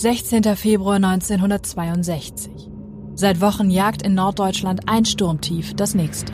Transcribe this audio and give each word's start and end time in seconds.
16. 0.00 0.44
Februar 0.54 0.94
1962. 0.94 2.70
Seit 3.16 3.40
Wochen 3.40 3.68
jagt 3.68 4.02
in 4.02 4.14
Norddeutschland 4.14 4.82
ein 4.88 5.04
Sturmtief 5.04 5.74
das 5.74 5.96
nächste. 5.96 6.32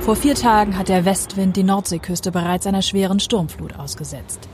Vor 0.00 0.16
vier 0.16 0.34
Tagen 0.34 0.78
hat 0.78 0.88
der 0.88 1.04
Westwind 1.04 1.58
die 1.58 1.62
Nordseeküste 1.62 2.32
bereits 2.32 2.66
einer 2.66 2.80
schweren 2.80 3.20
Sturmflut 3.20 3.78
ausgesetzt. 3.78 4.48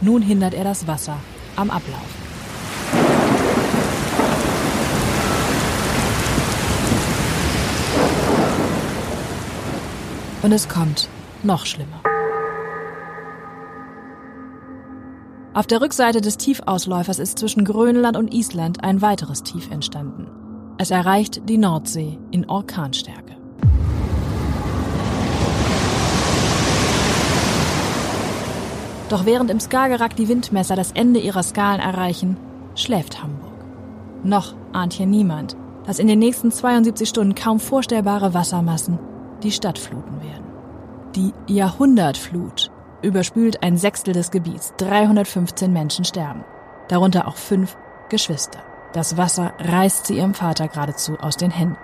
Nun 0.00 0.20
hindert 0.20 0.54
er 0.54 0.64
das 0.64 0.88
Wasser 0.88 1.20
am 1.54 1.70
Ablaufen. 1.70 2.00
Und 10.42 10.50
es 10.50 10.68
kommt 10.68 11.08
noch 11.44 11.66
schlimmer. 11.66 11.99
Auf 15.52 15.66
der 15.66 15.80
Rückseite 15.80 16.20
des 16.20 16.36
Tiefausläufers 16.36 17.18
ist 17.18 17.36
zwischen 17.36 17.64
Grönland 17.64 18.16
und 18.16 18.32
Island 18.32 18.84
ein 18.84 19.02
weiteres 19.02 19.42
Tief 19.42 19.68
entstanden. 19.72 20.28
Es 20.78 20.92
erreicht 20.92 21.48
die 21.48 21.58
Nordsee 21.58 22.18
in 22.30 22.48
Orkanstärke. 22.48 23.36
Doch 29.08 29.26
während 29.26 29.50
im 29.50 29.58
Skagerrak 29.58 30.14
die 30.14 30.28
Windmesser 30.28 30.76
das 30.76 30.92
Ende 30.92 31.18
ihrer 31.18 31.42
Skalen 31.42 31.80
erreichen, 31.80 32.36
schläft 32.76 33.20
Hamburg. 33.20 33.64
Noch 34.22 34.54
ahnt 34.72 34.92
hier 34.92 35.06
niemand, 35.06 35.56
dass 35.84 35.98
in 35.98 36.06
den 36.06 36.20
nächsten 36.20 36.52
72 36.52 37.08
Stunden 37.08 37.34
kaum 37.34 37.58
vorstellbare 37.58 38.34
Wassermassen 38.34 39.00
die 39.42 39.50
Stadt 39.50 39.80
fluten 39.80 40.22
werden. 40.22 40.44
Die 41.16 41.32
Jahrhundertflut 41.52 42.69
überspült 43.02 43.62
ein 43.62 43.76
Sechstel 43.76 44.14
des 44.14 44.30
Gebiets. 44.30 44.74
315 44.78 45.72
Menschen 45.72 46.04
sterben, 46.04 46.44
darunter 46.88 47.28
auch 47.28 47.36
fünf 47.36 47.76
Geschwister. 48.08 48.60
Das 48.92 49.16
Wasser 49.16 49.52
reißt 49.58 50.06
sie 50.06 50.16
ihrem 50.16 50.34
Vater 50.34 50.68
geradezu 50.68 51.18
aus 51.18 51.36
den 51.36 51.50
Händen. 51.50 51.78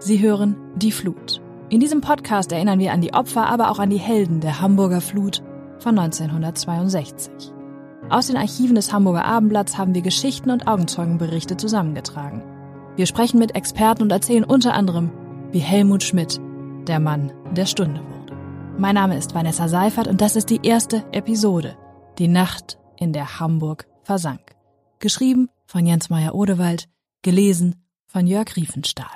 Sie 0.00 0.22
hören 0.22 0.56
Die 0.76 0.92
Flut. 0.92 1.42
In 1.68 1.80
diesem 1.80 2.00
Podcast 2.00 2.50
erinnern 2.52 2.78
wir 2.78 2.92
an 2.92 3.02
die 3.02 3.12
Opfer, 3.12 3.46
aber 3.46 3.70
auch 3.70 3.78
an 3.78 3.90
die 3.90 3.98
Helden 3.98 4.40
der 4.40 4.60
Hamburger 4.60 5.02
Flut 5.02 5.42
von 5.80 5.98
1962. 5.98 7.57
Aus 8.10 8.28
den 8.28 8.38
Archiven 8.38 8.74
des 8.74 8.90
Hamburger 8.90 9.26
Abendblatts 9.26 9.76
haben 9.76 9.94
wir 9.94 10.00
Geschichten 10.00 10.50
und 10.50 10.66
Augenzeugenberichte 10.66 11.58
zusammengetragen. 11.58 12.42
Wir 12.96 13.04
sprechen 13.04 13.38
mit 13.38 13.54
Experten 13.54 14.02
und 14.02 14.10
erzählen 14.10 14.44
unter 14.44 14.72
anderem, 14.72 15.10
wie 15.52 15.58
Helmut 15.58 16.02
Schmidt 16.02 16.40
der 16.86 17.00
Mann 17.00 17.32
der 17.52 17.66
Stunde 17.66 18.00
wurde. 18.00 18.34
Mein 18.78 18.94
Name 18.94 19.18
ist 19.18 19.34
Vanessa 19.34 19.68
Seifert 19.68 20.08
und 20.08 20.22
das 20.22 20.36
ist 20.36 20.48
die 20.48 20.60
erste 20.62 21.04
Episode, 21.12 21.76
die 22.18 22.28
Nacht, 22.28 22.78
in 22.96 23.12
der 23.12 23.40
Hamburg 23.40 23.86
versank. 24.02 24.56
Geschrieben 25.00 25.50
von 25.66 25.86
Jens 25.86 26.08
Meyer-Odewald, 26.08 26.88
gelesen 27.22 27.84
von 28.06 28.26
Jörg 28.26 28.56
Riefenstahl. 28.56 29.06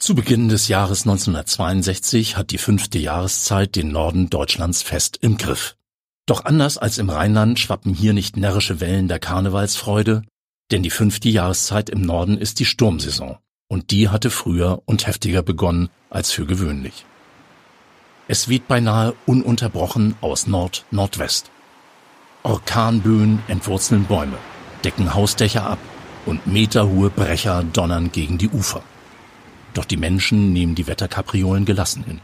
Zu 0.00 0.16
Beginn 0.16 0.48
des 0.48 0.66
Jahres 0.66 1.02
1962 1.02 2.36
hat 2.36 2.50
die 2.50 2.58
fünfte 2.58 2.98
Jahreszeit 2.98 3.76
den 3.76 3.92
Norden 3.92 4.30
Deutschlands 4.30 4.82
fest 4.82 5.18
im 5.22 5.38
Griff. 5.38 5.76
Doch 6.26 6.44
anders 6.44 6.76
als 6.76 6.98
im 6.98 7.08
Rheinland 7.08 7.60
schwappen 7.60 7.94
hier 7.94 8.12
nicht 8.12 8.36
närrische 8.36 8.80
Wellen 8.80 9.06
der 9.06 9.20
Karnevalsfreude, 9.20 10.22
denn 10.72 10.82
die 10.82 10.90
fünfte 10.90 11.28
Jahreszeit 11.28 11.88
im 11.88 12.02
Norden 12.02 12.36
ist 12.36 12.58
die 12.58 12.64
Sturmsaison, 12.64 13.38
und 13.68 13.92
die 13.92 14.08
hatte 14.08 14.30
früher 14.30 14.82
und 14.86 15.06
heftiger 15.06 15.42
begonnen 15.42 15.88
als 16.10 16.32
für 16.32 16.44
gewöhnlich. 16.44 17.04
Es 18.26 18.48
weht 18.48 18.66
beinahe 18.66 19.14
ununterbrochen 19.26 20.16
aus 20.20 20.48
Nord-Nordwest. 20.48 21.52
Orkanböen 22.42 23.40
entwurzeln 23.46 24.04
Bäume, 24.06 24.38
decken 24.82 25.14
Hausdächer 25.14 25.64
ab 25.64 25.78
und 26.26 26.44
meterhohe 26.48 27.10
Brecher 27.10 27.62
donnern 27.62 28.10
gegen 28.10 28.36
die 28.36 28.48
Ufer. 28.48 28.82
Doch 29.74 29.84
die 29.84 29.96
Menschen 29.96 30.52
nehmen 30.52 30.74
die 30.74 30.88
Wetterkapriolen 30.88 31.64
gelassen 31.64 32.02
hin. 32.02 32.20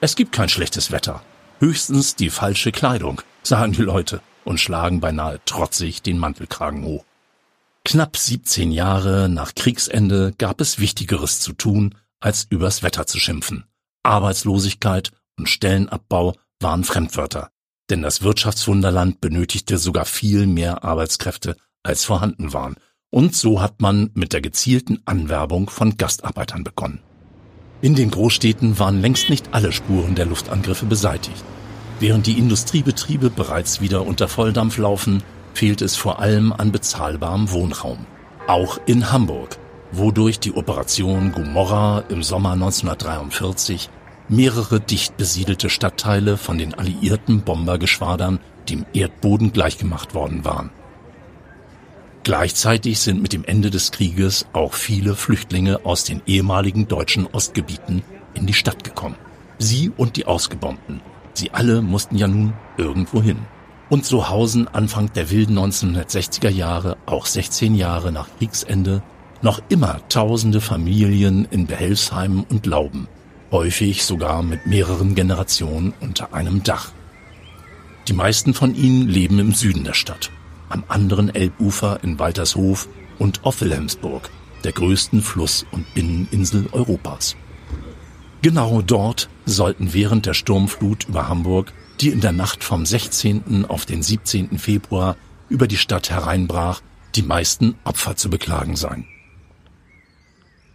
Es 0.00 0.16
gibt 0.16 0.32
kein 0.32 0.48
schlechtes 0.48 0.90
Wetter, 0.90 1.22
Höchstens 1.60 2.16
die 2.16 2.30
falsche 2.30 2.72
Kleidung, 2.72 3.20
sagen 3.42 3.72
die 3.72 3.82
Leute 3.82 4.22
und 4.44 4.58
schlagen 4.58 5.00
beinahe 5.00 5.40
trotzig 5.44 6.00
den 6.00 6.16
Mantelkragen 6.16 6.84
hoch. 6.84 7.04
Knapp 7.84 8.16
17 8.16 8.72
Jahre 8.72 9.28
nach 9.28 9.54
Kriegsende 9.54 10.32
gab 10.38 10.62
es 10.62 10.78
Wichtigeres 10.78 11.40
zu 11.40 11.52
tun, 11.52 11.96
als 12.18 12.46
übers 12.48 12.82
Wetter 12.82 13.06
zu 13.06 13.20
schimpfen. 13.20 13.66
Arbeitslosigkeit 14.02 15.10
und 15.38 15.50
Stellenabbau 15.50 16.34
waren 16.60 16.82
Fremdwörter, 16.82 17.50
denn 17.90 18.00
das 18.00 18.22
Wirtschaftswunderland 18.22 19.20
benötigte 19.20 19.76
sogar 19.76 20.06
viel 20.06 20.46
mehr 20.46 20.82
Arbeitskräfte, 20.82 21.56
als 21.82 22.04
vorhanden 22.06 22.54
waren, 22.54 22.76
und 23.10 23.36
so 23.36 23.60
hat 23.60 23.82
man 23.82 24.08
mit 24.14 24.32
der 24.32 24.40
gezielten 24.40 25.02
Anwerbung 25.04 25.68
von 25.68 25.98
Gastarbeitern 25.98 26.64
begonnen. 26.64 27.02
In 27.82 27.94
den 27.94 28.10
Großstädten 28.10 28.78
waren 28.78 29.00
längst 29.00 29.30
nicht 29.30 29.54
alle 29.54 29.72
Spuren 29.72 30.14
der 30.14 30.26
Luftangriffe 30.26 30.84
beseitigt. 30.84 31.42
Während 31.98 32.26
die 32.26 32.38
Industriebetriebe 32.38 33.30
bereits 33.30 33.80
wieder 33.80 34.06
unter 34.06 34.28
Volldampf 34.28 34.76
laufen, 34.76 35.22
fehlt 35.54 35.80
es 35.80 35.96
vor 35.96 36.20
allem 36.20 36.52
an 36.52 36.72
bezahlbarem 36.72 37.50
Wohnraum. 37.50 38.06
Auch 38.46 38.78
in 38.84 39.12
Hamburg, 39.12 39.58
wodurch 39.92 40.38
die 40.38 40.54
Operation 40.54 41.32
Gomorra 41.32 42.04
im 42.10 42.22
Sommer 42.22 42.52
1943 42.52 43.88
mehrere 44.28 44.78
dicht 44.78 45.16
besiedelte 45.16 45.70
Stadtteile 45.70 46.36
von 46.36 46.58
den 46.58 46.74
alliierten 46.74 47.40
Bombergeschwadern 47.40 48.40
dem 48.68 48.84
Erdboden 48.92 49.52
gleichgemacht 49.52 50.14
worden 50.14 50.44
waren. 50.44 50.70
Gleichzeitig 52.22 53.00
sind 53.00 53.22
mit 53.22 53.32
dem 53.32 53.44
Ende 53.44 53.70
des 53.70 53.92
Krieges 53.92 54.46
auch 54.52 54.74
viele 54.74 55.14
Flüchtlinge 55.14 55.86
aus 55.86 56.04
den 56.04 56.20
ehemaligen 56.26 56.86
deutschen 56.86 57.26
Ostgebieten 57.26 58.02
in 58.34 58.46
die 58.46 58.52
Stadt 58.52 58.84
gekommen. 58.84 59.16
Sie 59.58 59.90
und 59.96 60.16
die 60.16 60.26
Ausgebombten. 60.26 61.00
Sie 61.32 61.50
alle 61.52 61.80
mussten 61.80 62.16
ja 62.16 62.28
nun 62.28 62.52
irgendwo 62.76 63.22
hin. 63.22 63.38
Und 63.88 64.04
so 64.04 64.28
hausen 64.28 64.68
Anfang 64.68 65.12
der 65.14 65.30
wilden 65.30 65.58
1960er 65.58 66.50
Jahre, 66.50 66.98
auch 67.06 67.24
16 67.24 67.74
Jahre 67.74 68.12
nach 68.12 68.28
Kriegsende, 68.38 69.02
noch 69.40 69.62
immer 69.70 70.06
tausende 70.10 70.60
Familien 70.60 71.48
in 71.50 71.66
Behelfsheimen 71.66 72.44
und 72.44 72.66
Lauben, 72.66 73.08
häufig 73.50 74.04
sogar 74.04 74.42
mit 74.42 74.66
mehreren 74.66 75.14
Generationen 75.14 75.94
unter 76.00 76.34
einem 76.34 76.62
Dach. 76.62 76.92
Die 78.08 78.12
meisten 78.12 78.52
von 78.52 78.74
ihnen 78.74 79.08
leben 79.08 79.38
im 79.38 79.54
Süden 79.54 79.84
der 79.84 79.94
Stadt 79.94 80.30
am 80.70 80.84
anderen 80.88 81.34
Elbufer 81.34 82.02
in 82.02 82.18
Waltershof 82.18 82.88
und 83.18 83.44
auf 83.44 83.60
Wilhelmsburg, 83.60 84.30
der 84.64 84.72
größten 84.72 85.20
Fluss- 85.20 85.66
und 85.70 85.92
Binneninsel 85.94 86.68
Europas. 86.72 87.36
Genau 88.42 88.80
dort 88.80 89.28
sollten 89.44 89.92
während 89.92 90.24
der 90.24 90.34
Sturmflut 90.34 91.08
über 91.08 91.28
Hamburg, 91.28 91.74
die 92.00 92.08
in 92.08 92.20
der 92.20 92.32
Nacht 92.32 92.64
vom 92.64 92.86
16. 92.86 93.66
auf 93.66 93.84
den 93.84 94.02
17. 94.02 94.58
Februar 94.58 95.16
über 95.50 95.68
die 95.68 95.76
Stadt 95.76 96.08
hereinbrach, 96.08 96.80
die 97.14 97.22
meisten 97.22 97.74
Opfer 97.84 98.16
zu 98.16 98.30
beklagen 98.30 98.76
sein. 98.76 99.04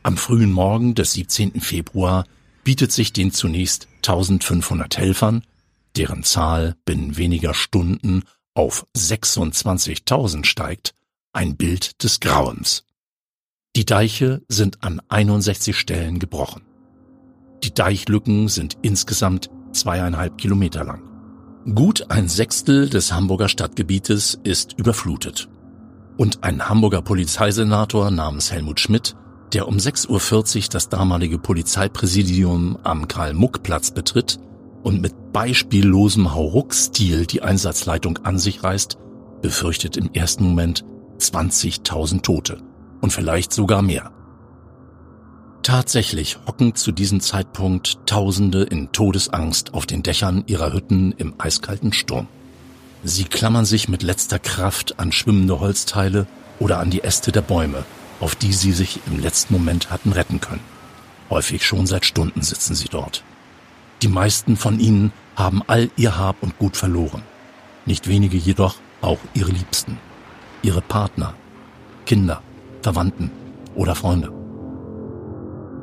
Am 0.03 0.17
frühen 0.17 0.51
Morgen 0.51 0.93
des 0.93 1.13
17. 1.13 1.59
Februar 1.61 2.25
bietet 2.63 2.91
sich 2.91 3.13
den 3.13 3.31
zunächst 3.31 3.87
1500 3.97 4.97
Helfern, 4.97 5.43
deren 5.95 6.23
Zahl 6.23 6.75
binnen 6.85 7.17
weniger 7.17 7.55
Stunden 7.55 8.23
auf 8.55 8.87
26.000 8.97 10.45
steigt, 10.45 10.95
ein 11.33 11.57
Bild 11.57 12.03
des 12.03 12.19
Grauens. 12.19 12.85
Die 13.75 13.85
Deiche 13.85 14.41
sind 14.47 14.83
an 14.83 15.01
61 15.09 15.77
Stellen 15.77 16.17
gebrochen. 16.17 16.63
Die 17.63 17.73
Deichlücken 17.73 18.47
sind 18.47 18.77
insgesamt 18.81 19.49
zweieinhalb 19.73 20.37
Kilometer 20.37 20.85
lang. 20.85 21.03
Gut 21.75 22.09
ein 22.09 22.29
Sechstel 22.29 22.89
des 22.89 23.11
Hamburger 23.11 23.49
Stadtgebietes 23.49 24.39
ist 24.43 24.73
überflutet. 24.77 25.49
Und 26.15 26.43
ein 26.43 26.69
Hamburger 26.69 27.01
Polizeisenator 27.01 28.11
namens 28.11 28.51
Helmut 28.51 28.79
Schmidt, 28.79 29.15
der 29.51 29.67
um 29.67 29.75
6.40 29.75 30.57
Uhr 30.57 30.69
das 30.71 30.87
damalige 30.87 31.37
Polizeipräsidium 31.37 32.77
am 32.83 33.09
Karl-Muck-Platz 33.09 33.91
betritt, 33.91 34.39
und 34.85 35.01
mit 35.01 35.33
beispiellosem 35.33 36.35
Hauruck-Stil 36.35 37.25
die 37.25 37.41
Einsatzleitung 37.41 38.19
an 38.19 38.37
sich 38.37 38.63
reißt, 38.63 38.99
befürchtet 39.41 39.97
im 39.97 40.13
ersten 40.13 40.43
Moment 40.43 40.85
20.000 41.17 42.21
Tote 42.21 42.61
und 43.01 43.11
vielleicht 43.11 43.51
sogar 43.51 43.81
mehr. 43.81 44.11
Tatsächlich 45.63 46.37
hocken 46.45 46.75
zu 46.75 46.91
diesem 46.91 47.19
Zeitpunkt 47.19 47.97
Tausende 48.05 48.61
in 48.61 48.91
Todesangst 48.91 49.73
auf 49.73 49.87
den 49.87 50.03
Dächern 50.03 50.43
ihrer 50.45 50.71
Hütten 50.71 51.13
im 51.13 51.33
eiskalten 51.39 51.91
Sturm. 51.91 52.27
Sie 53.03 53.23
klammern 53.23 53.65
sich 53.65 53.89
mit 53.89 54.03
letzter 54.03 54.37
Kraft 54.37 54.99
an 54.99 55.11
schwimmende 55.11 55.59
Holzteile 55.59 56.27
oder 56.59 56.79
an 56.79 56.91
die 56.91 57.03
Äste 57.03 57.31
der 57.31 57.41
Bäume, 57.41 57.83
auf 58.19 58.35
die 58.35 58.53
sie 58.53 58.71
sich 58.71 58.99
im 59.07 59.19
letzten 59.19 59.55
Moment 59.55 59.89
hatten 59.89 60.11
retten 60.11 60.41
können. 60.41 60.63
Häufig 61.31 61.65
schon 61.65 61.87
seit 61.87 62.05
Stunden 62.05 62.43
sitzen 62.43 62.75
sie 62.75 62.87
dort. 62.87 63.23
Die 64.01 64.07
meisten 64.07 64.55
von 64.55 64.79
ihnen 64.79 65.11
haben 65.35 65.61
all 65.67 65.89
ihr 65.97 66.17
Hab 66.17 66.41
und 66.43 66.57
Gut 66.57 66.77
verloren. 66.77 67.23
Nicht 67.85 68.07
wenige 68.07 68.37
jedoch 68.37 68.75
auch 69.01 69.19
ihre 69.33 69.51
Liebsten, 69.51 69.97
ihre 70.61 70.81
Partner, 70.81 71.33
Kinder, 72.05 72.41
Verwandten 72.81 73.31
oder 73.75 73.95
Freunde. 73.95 74.31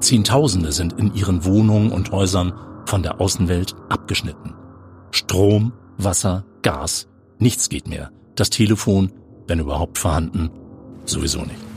Zehntausende 0.01 0.73
sind 0.73 0.95
in 0.95 1.15
ihren 1.15 1.45
Wohnungen 1.45 1.93
und 1.93 2.11
Häusern 2.11 2.53
von 2.87 3.03
der 3.03 3.21
Außenwelt 3.21 3.75
abgeschnitten. 3.89 4.55
Strom, 5.13 5.73
Wasser, 5.97 6.45
Gas, 6.63 7.09
nichts 7.39 7.69
geht 7.69 7.87
mehr. 7.87 8.11
Das 8.35 8.51
Telefon, 8.51 9.13
wenn 9.47 9.61
überhaupt 9.61 9.99
vorhanden, 9.99 10.51
sowieso 11.05 11.43
nicht. 11.43 11.72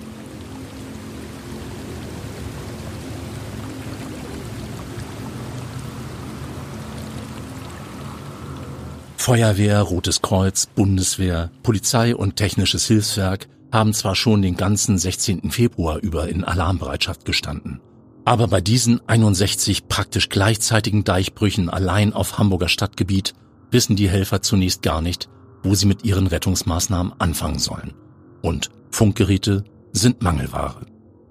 Feuerwehr, 9.25 9.81
Rotes 9.81 10.22
Kreuz, 10.22 10.68
Bundeswehr, 10.68 11.50
Polizei 11.63 12.16
und 12.16 12.36
Technisches 12.36 12.86
Hilfswerk 12.86 13.48
haben 13.72 13.92
zwar 13.92 14.13
schon 14.13 14.44
den 14.44 14.56
ganzen 14.56 15.00
16. 15.00 15.50
Februar 15.50 15.98
über 15.98 16.30
in 16.30 16.44
Alarmbereitschaft 16.44 17.25
gestanden. 17.25 17.81
Aber 18.24 18.48
bei 18.48 18.62
diesen 18.62 19.01
61 19.10 19.88
praktisch 19.88 20.30
gleichzeitigen 20.30 21.04
Deichbrüchen 21.04 21.72
allein 21.72 22.13
auf 22.13 22.38
Hamburger 22.38 22.68
Stadtgebiet 22.68 23.33
wissen 23.72 23.95
die 23.95 24.10
Helfer 24.10 24.44
zunächst 24.44 24.83
gar 24.83 25.01
nicht, 25.01 25.28
wo 25.63 25.74
sie 25.74 25.88
mit 25.88 26.06
ihren 26.06 26.28
Rettungsmaßnahmen 26.28 27.19
anfangen 27.19 27.57
sollen. 27.57 27.95
Und 28.44 28.69
Funkgeräte 28.92 29.63
sind 29.92 30.21
Mangelware. 30.21 30.86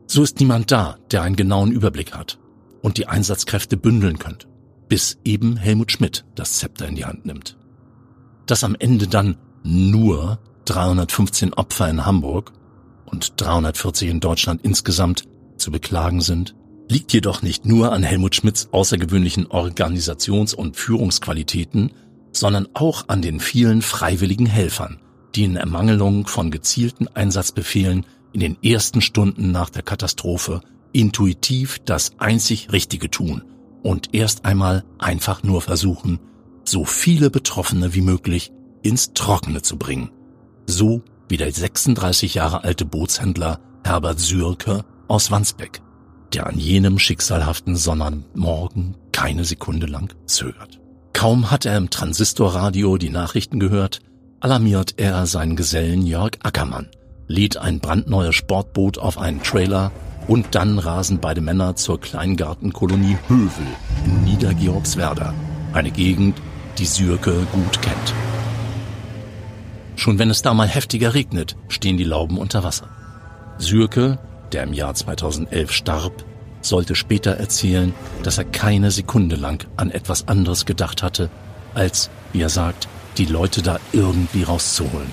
So 0.09 0.25
ist 0.25 0.41
niemand 0.41 0.73
da, 0.73 0.99
der 1.13 1.23
einen 1.23 1.37
genauen 1.37 1.71
Überblick 1.71 2.13
hat 2.13 2.41
und 2.83 2.99
die 2.99 3.07
Einsatzkräfte 3.07 3.77
bündeln 3.77 4.19
könnte, 4.19 4.49
bis 4.89 5.19
eben 5.25 5.57
Helmut 5.57 5.93
Schmidt 5.93 6.25
das 6.35 6.55
Zepter 6.55 6.89
in 6.89 6.97
die 6.97 7.05
Hand 7.05 7.25
nimmt. 7.25 7.57
Dass 8.47 8.65
am 8.65 8.77
Ende 8.79 9.07
dann 9.07 9.37
nur 9.63 10.39
315 10.67 11.55
Opfer 11.55 11.89
in 11.89 12.05
Hamburg 12.05 12.53
und 13.07 13.41
340 13.41 14.11
in 14.11 14.21
Deutschland 14.21 14.63
insgesamt 14.63 15.25
zu 15.57 15.71
beklagen 15.71 16.21
sind, 16.21 16.55
liegt 16.91 17.13
jedoch 17.13 17.43
nicht 17.43 17.65
nur 17.65 17.93
an 17.93 18.03
Helmut 18.03 18.35
Schmidts 18.35 18.69
außergewöhnlichen 18.73 19.47
Organisations- 19.47 20.55
und 20.55 20.77
Führungsqualitäten, 20.77 21.93
sondern 22.33 22.69
auch 22.75 23.09
an 23.09 23.23
den 23.23 23.41
vielen 23.41 23.81
freiwilligen 23.81 24.47
Helfern, 24.47 25.01
die 25.35 25.45
in 25.45 25.57
Ermangelung 25.57 26.27
von 26.27 26.51
gezielten 26.51 27.09
Einsatzbefehlen 27.09 28.05
in 28.33 28.41
den 28.41 28.63
ersten 28.63 29.01
Stunden 29.01 29.53
nach 29.53 29.71
der 29.71 29.83
Katastrophe 29.83 30.61
intuitiv 30.93 31.79
das 31.85 32.13
einzig 32.19 32.73
Richtige 32.73 33.11
tun 33.11 33.43
und 33.83 34.15
erst 34.15 34.45
einmal 34.45 34.85
einfach 34.99 35.43
nur 35.43 35.63
versuchen, 35.63 36.19
so 36.69 36.85
viele 36.85 37.31
Betroffene 37.31 37.95
wie 37.95 38.01
möglich 38.01 38.53
ins 38.83 39.13
Trockene 39.15 39.63
zu 39.63 39.77
bringen. 39.79 40.11
So 40.67 41.03
wie 41.29 41.37
der 41.37 41.53
36 41.53 42.35
Jahre 42.35 42.65
alte 42.65 42.85
Bootshändler 42.85 43.61
Herbert 43.85 44.21
Sürke 44.21 44.85
aus 45.09 45.31
Wandsbeck, 45.31 45.83
der 46.33 46.47
an 46.47 46.59
jenem 46.59 46.99
schicksalhaften 46.99 47.77
Sonnabendmorgen 47.77 48.97
keine 49.13 49.45
Sekunde 49.45 49.87
lang 49.87 50.15
zögert. 50.27 50.81
Kaum 51.13 51.51
hat 51.51 51.65
er 51.65 51.77
im 51.77 51.91
Transistorradio 51.91 52.99
die 52.99 53.11
Nachrichten 53.11 53.61
gehört, 53.61 54.01
alarmiert 54.41 54.95
er 54.97 55.27
seinen 55.27 55.57
Gesellen 55.57 56.07
Jörg 56.07 56.33
Ackermann, 56.43 56.89
lädt 57.29 57.57
ein 57.57 57.81
brandneues 57.81 58.35
Sportboot 58.35 58.99
auf 58.99 59.19
einen 59.19 59.43
Trailer 59.43 59.93
und 60.27 60.55
dann 60.55 60.79
rasen 60.79 61.21
beide 61.21 61.41
Männer 61.41 61.77
zur 61.77 62.01
Kleingartenkolonie 62.01 63.19
Hövel 63.29 63.67
in 64.05 64.25
Niedergeorgswerda, 64.25 65.33
eine 65.73 65.91
Gegend, 65.91 66.41
die 66.79 66.87
Sürke 66.87 67.47
gut 67.53 67.83
kennt. 67.83 68.15
Schon 69.97 70.19
wenn 70.19 70.31
es 70.31 70.43
da 70.43 70.55
mal 70.55 70.69
heftiger 70.69 71.15
regnet, 71.15 71.57
stehen 71.69 71.97
die 71.97 72.05
Lauben 72.05 72.39
unter 72.39 72.65
Wasser. 72.65 72.89
Sürke, 73.59 74.19
der 74.53 74.65
im 74.65 74.73
Jahr 74.73 74.95
2011 74.95 75.71
starb, 75.71 76.25
sollte 76.61 76.95
später 76.95 77.33
erzählen, 77.33 77.95
dass 78.23 78.39
er 78.39 78.45
keine 78.45 78.91
Sekunde 78.91 79.37
lang 79.37 79.67
an 79.77 79.91
etwas 79.91 80.29
anderes 80.29 80.65
gedacht 80.67 81.03
hatte, 81.03 81.31
als, 81.75 82.11
wie 82.33 82.41
er 82.41 82.49
sagt, 82.49 82.89
die 83.19 83.27
Leute 83.27 83.63
da 83.63 83.79
irgendwie 83.93 84.43
rauszuholen. 84.43 85.11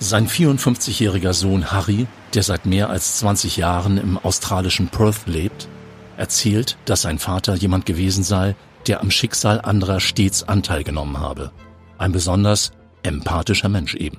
Sein 0.00 0.28
54-jähriger 0.28 1.32
Sohn 1.32 1.70
Harry, 1.70 2.06
der 2.34 2.42
seit 2.42 2.66
mehr 2.66 2.90
als 2.90 3.18
20 3.18 3.56
Jahren 3.56 3.96
im 3.96 4.18
australischen 4.18 4.88
Perth 4.88 5.26
lebt, 5.26 5.68
erzählt, 6.16 6.76
dass 6.84 7.02
sein 7.02 7.18
Vater 7.18 7.54
jemand 7.54 7.86
gewesen 7.86 8.24
sei, 8.24 8.54
der 8.88 9.00
am 9.00 9.10
Schicksal 9.10 9.60
anderer 9.60 10.00
stets 10.00 10.42
Anteil 10.42 10.84
genommen 10.84 11.18
habe. 11.18 11.52
Ein 11.98 12.12
besonders 12.12 12.72
empathischer 13.02 13.68
Mensch 13.68 13.94
eben. 13.94 14.18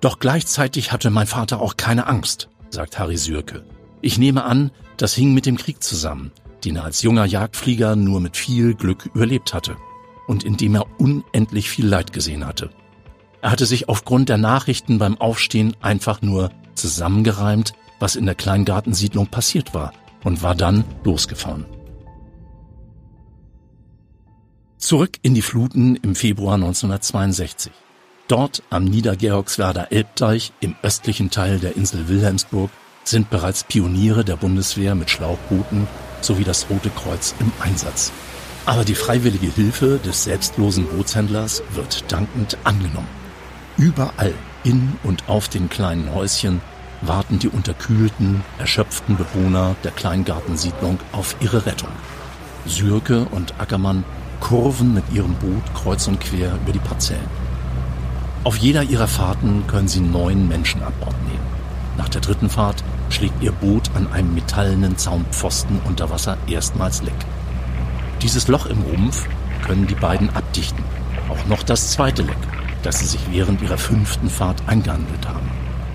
Doch 0.00 0.18
gleichzeitig 0.18 0.92
hatte 0.92 1.10
mein 1.10 1.26
Vater 1.26 1.60
auch 1.60 1.76
keine 1.76 2.06
Angst, 2.06 2.48
sagt 2.70 2.98
Harry 2.98 3.16
Sürke. 3.16 3.64
Ich 4.00 4.18
nehme 4.18 4.44
an, 4.44 4.70
das 4.96 5.14
hing 5.14 5.34
mit 5.34 5.46
dem 5.46 5.56
Krieg 5.56 5.82
zusammen, 5.82 6.30
den 6.64 6.76
er 6.76 6.84
als 6.84 7.02
junger 7.02 7.24
Jagdflieger 7.24 7.96
nur 7.96 8.20
mit 8.20 8.36
viel 8.36 8.74
Glück 8.74 9.06
überlebt 9.06 9.54
hatte 9.54 9.76
und 10.28 10.44
in 10.44 10.56
dem 10.56 10.74
er 10.76 10.86
unendlich 11.00 11.68
viel 11.68 11.86
Leid 11.86 12.12
gesehen 12.12 12.46
hatte. 12.46 12.70
Er 13.40 13.50
hatte 13.50 13.66
sich 13.66 13.88
aufgrund 13.88 14.28
der 14.28 14.38
Nachrichten 14.38 14.98
beim 14.98 15.20
Aufstehen 15.20 15.76
einfach 15.80 16.22
nur 16.22 16.50
zusammengereimt, 16.74 17.72
was 17.98 18.16
in 18.16 18.26
der 18.26 18.34
Kleingartensiedlung 18.34 19.28
passiert 19.28 19.74
war 19.74 19.92
und 20.24 20.42
war 20.42 20.54
dann 20.54 20.84
losgefahren. 21.04 21.66
Zurück 24.78 25.18
in 25.22 25.34
die 25.34 25.42
Fluten 25.42 25.96
im 25.96 26.14
Februar 26.14 26.54
1962. 26.54 27.72
Dort 28.28 28.62
am 28.70 28.84
Niedergeorgswerder 28.84 29.90
Elbdeich 29.90 30.52
im 30.60 30.76
östlichen 30.82 31.30
Teil 31.30 31.58
der 31.58 31.76
Insel 31.76 32.08
Wilhelmsburg 32.08 32.70
sind 33.02 33.28
bereits 33.28 33.64
Pioniere 33.64 34.24
der 34.24 34.36
Bundeswehr 34.36 34.94
mit 34.94 35.10
Schlauchbooten 35.10 35.88
sowie 36.20 36.44
das 36.44 36.70
Rote 36.70 36.90
Kreuz 36.90 37.34
im 37.40 37.50
Einsatz. 37.58 38.12
Aber 38.66 38.84
die 38.84 38.94
freiwillige 38.94 39.48
Hilfe 39.48 39.98
des 39.98 40.24
selbstlosen 40.24 40.86
Bootshändlers 40.86 41.64
wird 41.72 42.10
dankend 42.12 42.56
angenommen. 42.62 43.08
Überall 43.78 44.34
in 44.62 44.96
und 45.02 45.28
auf 45.28 45.48
den 45.48 45.68
kleinen 45.68 46.14
Häuschen 46.14 46.60
warten 47.00 47.40
die 47.40 47.48
unterkühlten, 47.48 48.42
erschöpften 48.58 49.16
Bewohner 49.16 49.74
der 49.82 49.90
Kleingartensiedlung 49.90 51.00
auf 51.10 51.34
ihre 51.40 51.66
Rettung. 51.66 51.90
Sürke 52.66 53.24
und 53.24 53.58
Ackermann 53.58 54.04
kurven 54.40 54.94
mit 54.94 55.04
ihrem 55.12 55.34
Boot 55.34 55.62
kreuz 55.74 56.06
und 56.06 56.20
quer 56.20 56.54
über 56.62 56.72
die 56.72 56.78
Parzellen. 56.78 57.28
Auf 58.44 58.56
jeder 58.56 58.82
ihrer 58.82 59.08
Fahrten 59.08 59.64
können 59.66 59.88
sie 59.88 60.00
neun 60.00 60.48
Menschen 60.48 60.82
an 60.82 60.92
Bord 61.00 61.16
nehmen. 61.24 61.46
Nach 61.96 62.08
der 62.08 62.20
dritten 62.20 62.48
Fahrt 62.48 62.82
schlägt 63.10 63.42
ihr 63.42 63.52
Boot 63.52 63.90
an 63.94 64.10
einem 64.12 64.34
metallenen 64.34 64.96
Zaunpfosten 64.96 65.80
unter 65.84 66.10
Wasser 66.10 66.38
erstmals 66.46 67.02
leck. 67.02 67.14
Dieses 68.22 68.48
Loch 68.48 68.66
im 68.66 68.80
Rumpf 68.82 69.26
können 69.66 69.86
die 69.86 69.94
beiden 69.94 70.30
abdichten. 70.30 70.84
Auch 71.28 71.46
noch 71.46 71.62
das 71.62 71.90
zweite 71.90 72.22
Leck, 72.22 72.38
das 72.82 73.00
sie 73.00 73.06
sich 73.06 73.20
während 73.30 73.60
ihrer 73.62 73.78
fünften 73.78 74.30
Fahrt 74.30 74.62
eingehandelt 74.66 75.28
haben. 75.28 75.50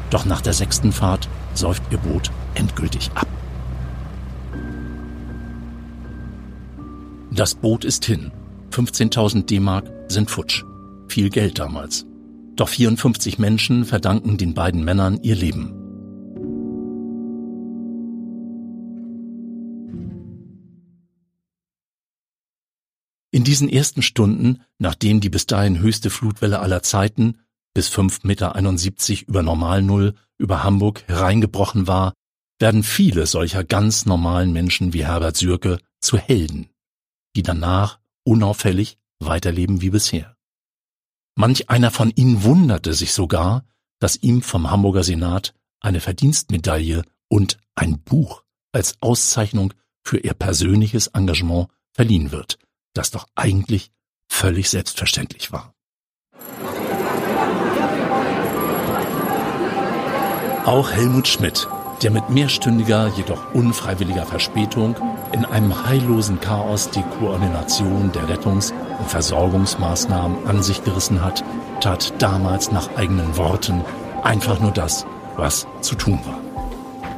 Doch 0.10 0.26
nach 0.26 0.42
der 0.42 0.54
sechsten 0.54 0.92
Fahrt 0.92 1.28
säuft 1.54 1.84
ihr 1.90 1.98
Boot 1.98 2.32
endgültig 2.56 3.10
ab. 3.16 3.28
Das 7.36 7.56
Boot 7.56 7.84
ist 7.84 8.06
hin. 8.06 8.32
15.000 8.70 9.48
D-Mark 9.48 9.92
sind 10.08 10.30
futsch. 10.30 10.64
Viel 11.08 11.32
Geld 11.32 11.58
damals. 11.58 12.06
Doch 12.56 12.70
54 12.70 13.40
Menschen 13.40 13.86
verdanken 13.86 14.38
den 14.38 14.54
beiden 14.54 14.84
Männern 14.84 15.18
ihr 15.24 15.36
Leben. 15.36 15.74
In 23.32 23.44
diesen 23.44 23.68
ersten 23.68 24.04
Stunden, 24.04 24.62
nachdem 24.78 25.20
die 25.20 25.30
bis 25.30 25.48
dahin 25.48 25.80
höchste 25.80 26.12
Flutwelle 26.12 26.60
aller 26.60 26.84
Zeiten 26.84 27.40
bis 27.74 27.90
5,71 27.90 28.28
Meter 28.28 29.28
über 29.28 29.42
Normalnull 29.42 30.14
über 30.38 30.64
Hamburg 30.64 31.04
hereingebrochen 31.08 31.88
war, 31.88 32.14
werden 32.60 32.84
viele 32.84 33.26
solcher 33.26 33.64
ganz 33.64 34.06
normalen 34.06 34.54
Menschen 34.54 34.94
wie 34.94 35.04
Herbert 35.04 35.36
Sürke 35.36 35.80
zu 36.00 36.20
Helden 36.20 36.70
die 37.36 37.44
danach 37.44 38.00
unauffällig 38.24 38.98
weiterleben 39.20 39.82
wie 39.82 39.90
bisher. 39.90 40.36
Manch 41.36 41.70
einer 41.70 41.92
von 41.92 42.12
ihnen 42.12 42.44
wunderte 42.44 42.94
sich 42.94 43.14
sogar, 43.14 43.66
dass 44.00 44.18
ihm 44.18 44.42
vom 44.42 44.70
Hamburger 44.70 45.04
Senat 45.04 45.54
eine 45.80 46.00
Verdienstmedaille 46.00 47.04
und 47.28 47.58
ein 47.76 48.00
Buch 48.02 48.44
als 48.72 48.96
Auszeichnung 49.02 49.74
für 50.04 50.18
ihr 50.18 50.34
persönliches 50.34 51.08
Engagement 51.08 51.70
verliehen 51.92 52.32
wird, 52.32 52.60
das 52.94 53.12
doch 53.12 53.28
eigentlich 53.36 53.92
völlig 54.28 54.70
selbstverständlich 54.70 55.52
war. 55.52 55.74
Auch 60.66 60.92
Helmut 60.92 61.28
Schmidt, 61.28 61.68
der 62.04 62.12
mit 62.12 62.30
mehrstündiger, 62.30 63.08
jedoch 63.16 63.54
unfreiwilliger 63.54 64.26
Verspätung 64.26 64.96
in 65.32 65.46
einem 65.46 65.88
heillosen 65.88 66.40
Chaos 66.40 66.90
die 66.90 67.04
Koordination 67.18 68.12
der 68.12 68.28
Rettungs- 68.28 68.74
und 69.00 69.10
Versorgungsmaßnahmen 69.10 70.46
an 70.46 70.62
sich 70.62 70.84
gerissen 70.84 71.24
hat, 71.24 71.44
tat 71.80 72.14
damals 72.20 72.72
nach 72.72 72.96
eigenen 72.98 73.38
Worten 73.38 73.84
einfach 74.22 74.60
nur 74.60 74.72
das, 74.72 75.06
was 75.38 75.66
zu 75.82 75.96
tun 75.96 76.20
war. 76.26 76.40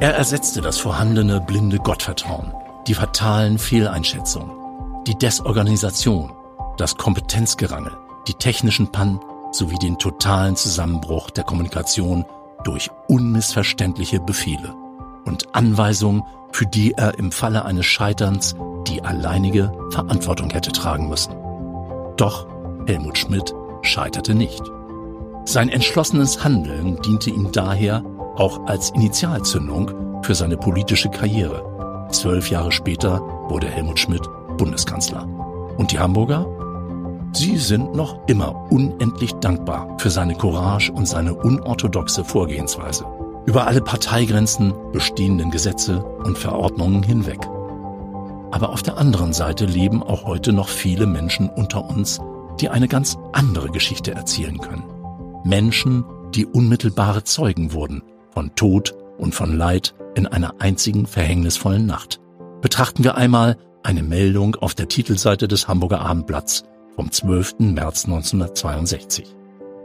Er 0.00 0.14
ersetzte 0.14 0.60
das 0.60 0.78
vorhandene 0.78 1.40
blinde 1.40 1.78
Gottvertrauen, 1.78 2.52
die 2.86 2.94
fatalen 2.94 3.58
Fehleinschätzungen, 3.58 4.50
die 5.06 5.16
Desorganisation, 5.16 6.32
das 6.76 6.96
Kompetenzgerangel, 6.96 7.92
die 8.28 8.34
technischen 8.34 8.92
Pannen 8.92 9.20
sowie 9.52 9.78
den 9.78 9.98
totalen 9.98 10.54
Zusammenbruch 10.54 11.30
der 11.30 11.44
Kommunikation 11.44 12.24
durch 12.66 12.90
unmissverständliche 13.06 14.18
Befehle 14.18 14.74
und 15.24 15.54
Anweisungen, 15.54 16.22
für 16.50 16.66
die 16.66 16.92
er 16.92 17.18
im 17.18 17.30
Falle 17.30 17.64
eines 17.64 17.86
Scheiterns 17.86 18.56
die 18.88 19.02
alleinige 19.04 19.72
Verantwortung 19.90 20.50
hätte 20.50 20.72
tragen 20.72 21.08
müssen. 21.08 21.34
Doch 22.16 22.46
Helmut 22.86 23.18
Schmidt 23.18 23.54
scheiterte 23.82 24.34
nicht. 24.34 24.62
Sein 25.44 25.68
entschlossenes 25.68 26.42
Handeln 26.42 27.00
diente 27.02 27.30
ihm 27.30 27.52
daher 27.52 28.02
auch 28.34 28.66
als 28.66 28.90
Initialzündung 28.90 30.22
für 30.22 30.34
seine 30.34 30.56
politische 30.56 31.08
Karriere. 31.08 32.08
Zwölf 32.10 32.50
Jahre 32.50 32.72
später 32.72 33.20
wurde 33.48 33.68
Helmut 33.68 34.00
Schmidt 34.00 34.22
Bundeskanzler. 34.56 35.24
Und 35.76 35.92
die 35.92 35.98
Hamburger? 35.98 36.46
Sie 37.36 37.58
sind 37.58 37.94
noch 37.94 38.26
immer 38.28 38.72
unendlich 38.72 39.30
dankbar 39.34 39.98
für 39.98 40.08
seine 40.08 40.34
Courage 40.36 40.90
und 40.90 41.06
seine 41.06 41.34
unorthodoxe 41.34 42.24
Vorgehensweise. 42.24 43.04
Über 43.44 43.66
alle 43.66 43.82
Parteigrenzen, 43.82 44.72
bestehenden 44.90 45.50
Gesetze 45.50 46.02
und 46.02 46.38
Verordnungen 46.38 47.02
hinweg. 47.02 47.40
Aber 48.52 48.70
auf 48.70 48.82
der 48.82 48.96
anderen 48.96 49.34
Seite 49.34 49.66
leben 49.66 50.02
auch 50.02 50.24
heute 50.24 50.54
noch 50.54 50.68
viele 50.70 51.06
Menschen 51.06 51.50
unter 51.50 51.86
uns, 51.86 52.20
die 52.58 52.70
eine 52.70 52.88
ganz 52.88 53.18
andere 53.34 53.68
Geschichte 53.68 54.12
erzählen 54.12 54.56
können. 54.56 54.84
Menschen, 55.44 56.06
die 56.34 56.46
unmittelbare 56.46 57.22
Zeugen 57.24 57.74
wurden 57.74 58.02
von 58.30 58.54
Tod 58.54 58.94
und 59.18 59.34
von 59.34 59.54
Leid 59.54 59.94
in 60.14 60.26
einer 60.26 60.54
einzigen 60.58 61.04
verhängnisvollen 61.04 61.84
Nacht. 61.84 62.18
Betrachten 62.62 63.04
wir 63.04 63.16
einmal 63.16 63.58
eine 63.82 64.02
Meldung 64.02 64.54
auf 64.54 64.74
der 64.74 64.88
Titelseite 64.88 65.48
des 65.48 65.68
Hamburger 65.68 66.00
Abendblatts 66.00 66.64
vom 66.96 67.12
12. 67.12 67.56
März 67.60 68.06
1962. 68.06 69.36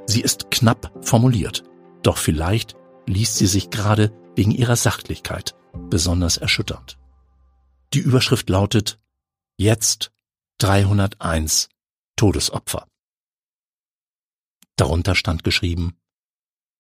Sie 0.08 0.22
ist 0.22 0.50
knapp 0.50 0.92
formuliert, 1.06 1.64
doch 2.04 2.18
vielleicht 2.18 2.76
liest 3.06 3.36
sie 3.36 3.48
sich 3.48 3.70
gerade 3.70 4.12
wegen 4.36 4.52
ihrer 4.52 4.76
Sachlichkeit 4.76 5.56
besonders 5.90 6.38
erschütternd. 6.38 6.98
Die 7.94 8.00
Überschrift 8.00 8.50
lautet 8.50 9.00
Jetzt 9.58 10.12
301 10.60 11.70
Todesopfer. 12.16 12.88
Darunter 14.78 15.16
stand 15.16 15.44
geschrieben 15.44 15.98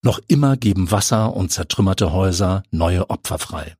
Noch 0.01 0.19
immer 0.27 0.55
geben 0.57 0.91
Wasser 0.91 1.35
und 1.35 1.51
zertrümmerte 1.51 2.13
Häuser 2.13 2.63
neue 2.71 3.09
Opfer 3.09 3.37
frei. 3.37 3.75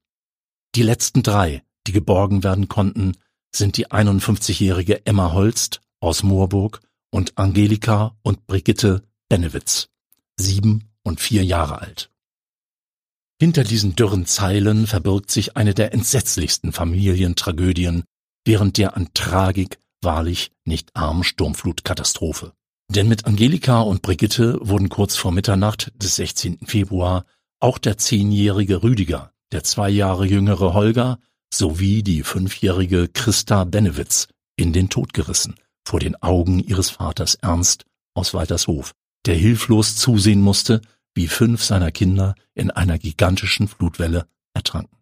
Die 0.76 0.84
letzten 0.84 1.24
drei, 1.24 1.64
die 1.88 1.92
geborgen 1.92 2.44
werden 2.44 2.68
konnten, 2.68 3.18
sind 3.54 3.78
die 3.78 3.88
51-jährige 3.88 5.06
Emma 5.06 5.34
Holst 5.34 5.82
aus 6.02 6.24
Moorburg 6.24 6.82
und 7.10 7.38
Angelika 7.38 8.18
und 8.24 8.46
Brigitte 8.48 9.04
Benewitz, 9.30 9.88
sieben 10.36 10.90
und 11.04 11.22
vier 11.22 11.46
Jahre 11.46 11.80
alt. 11.80 12.12
Hinter 13.40 13.64
diesen 13.64 13.96
dürren 13.96 14.26
Zeilen 14.26 14.86
verbirgt 14.86 15.32
sich 15.32 15.56
eine 15.56 15.74
der 15.74 15.94
entsetzlichsten 15.94 16.74
Familientragödien 16.74 18.04
während 18.46 18.78
der 18.78 18.98
an 18.98 19.10
Tragik 19.14 19.80
wahrlich 20.02 20.52
nicht 20.66 20.96
armen 20.96 21.24
Sturmflutkatastrophe. 21.24 22.54
Denn 22.90 23.08
mit 23.08 23.26
Angelika 23.26 23.82
und 23.82 24.02
Brigitte 24.02 24.60
wurden 24.62 24.90
kurz 24.90 25.16
vor 25.16 25.32
Mitternacht 25.32 25.92
des 25.96 26.18
16. 26.18 26.60
Februar 26.66 27.26
auch 27.60 27.78
der 27.78 27.98
zehnjährige 27.98 28.84
Rüdiger, 28.84 29.32
der 29.52 29.64
zwei 29.64 29.90
Jahre 29.90 30.26
jüngere 30.26 30.74
Holger 30.74 31.20
sowie 31.54 32.04
die 32.04 32.24
fünfjährige 32.24 33.08
Christa 33.08 33.64
Benewitz 33.64 34.28
in 34.56 34.74
den 34.74 34.90
Tod 34.90 35.14
gerissen, 35.14 35.56
vor 35.86 36.00
den 36.00 36.22
Augen 36.22 36.60
ihres 36.60 36.90
Vaters 36.90 37.36
Ernst 37.36 37.86
aus 38.14 38.34
Waltershof, 38.34 38.94
der 39.26 39.36
hilflos 39.36 39.96
zusehen 39.96 40.42
musste, 40.42 40.82
wie 41.14 41.28
fünf 41.28 41.64
seiner 41.64 41.92
Kinder 41.92 42.36
in 42.54 42.72
einer 42.72 42.98
gigantischen 42.98 43.68
Flutwelle 43.68 44.28
ertranken. 44.54 44.98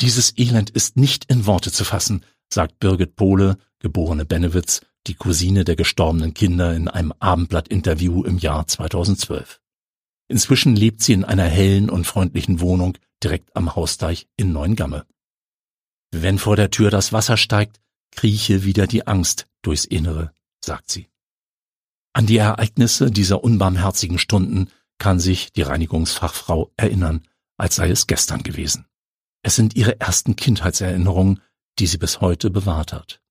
Dieses 0.00 0.36
Elend 0.38 0.70
ist 0.70 0.96
nicht 0.96 1.26
in 1.26 1.46
Worte 1.46 1.70
zu 1.70 1.84
fassen, 1.84 2.24
sagt 2.52 2.78
Birgit 2.78 3.16
Pohle, 3.16 3.58
geborene 3.80 4.24
Benewitz, 4.24 4.80
die 5.06 5.14
Cousine 5.14 5.64
der 5.64 5.76
gestorbenen 5.76 6.34
Kinder 6.34 6.74
in 6.74 6.88
einem 6.88 7.12
Abendblatt-Interview 7.18 8.24
im 8.24 8.38
Jahr 8.38 8.66
2012. 8.66 9.60
Inzwischen 10.28 10.76
lebt 10.76 11.02
sie 11.02 11.12
in 11.12 11.24
einer 11.24 11.44
hellen 11.44 11.90
und 11.90 12.06
freundlichen 12.06 12.60
Wohnung 12.60 12.96
direkt 13.22 13.54
am 13.56 13.74
Hausdeich 13.74 14.28
in 14.36 14.52
Neuengamme. 14.52 15.06
Wenn 16.12 16.38
vor 16.38 16.56
der 16.56 16.70
Tür 16.70 16.90
das 16.90 17.12
Wasser 17.12 17.36
steigt, 17.36 17.80
krieche 18.10 18.64
wieder 18.64 18.86
die 18.86 19.06
Angst 19.06 19.46
durchs 19.62 19.84
Innere, 19.84 20.32
sagt 20.64 20.90
sie. 20.90 21.08
An 22.12 22.26
die 22.26 22.38
Ereignisse 22.38 23.10
dieser 23.10 23.44
unbarmherzigen 23.44 24.18
Stunden 24.18 24.68
kann 24.98 25.20
sich 25.20 25.52
die 25.52 25.62
Reinigungsfachfrau 25.62 26.72
erinnern, 26.76 27.26
als 27.56 27.76
sei 27.76 27.90
es 27.90 28.06
gestern 28.06 28.42
gewesen. 28.42 28.86
Es 29.42 29.56
sind 29.56 29.74
ihre 29.76 30.00
ersten 30.00 30.36
Kindheitserinnerungen, 30.36 31.40
die 31.78 31.86
sie 31.86 31.98
bis 31.98 32.20
heute 32.20 32.50
bewahrt 32.50 32.92
hat. 32.92 33.22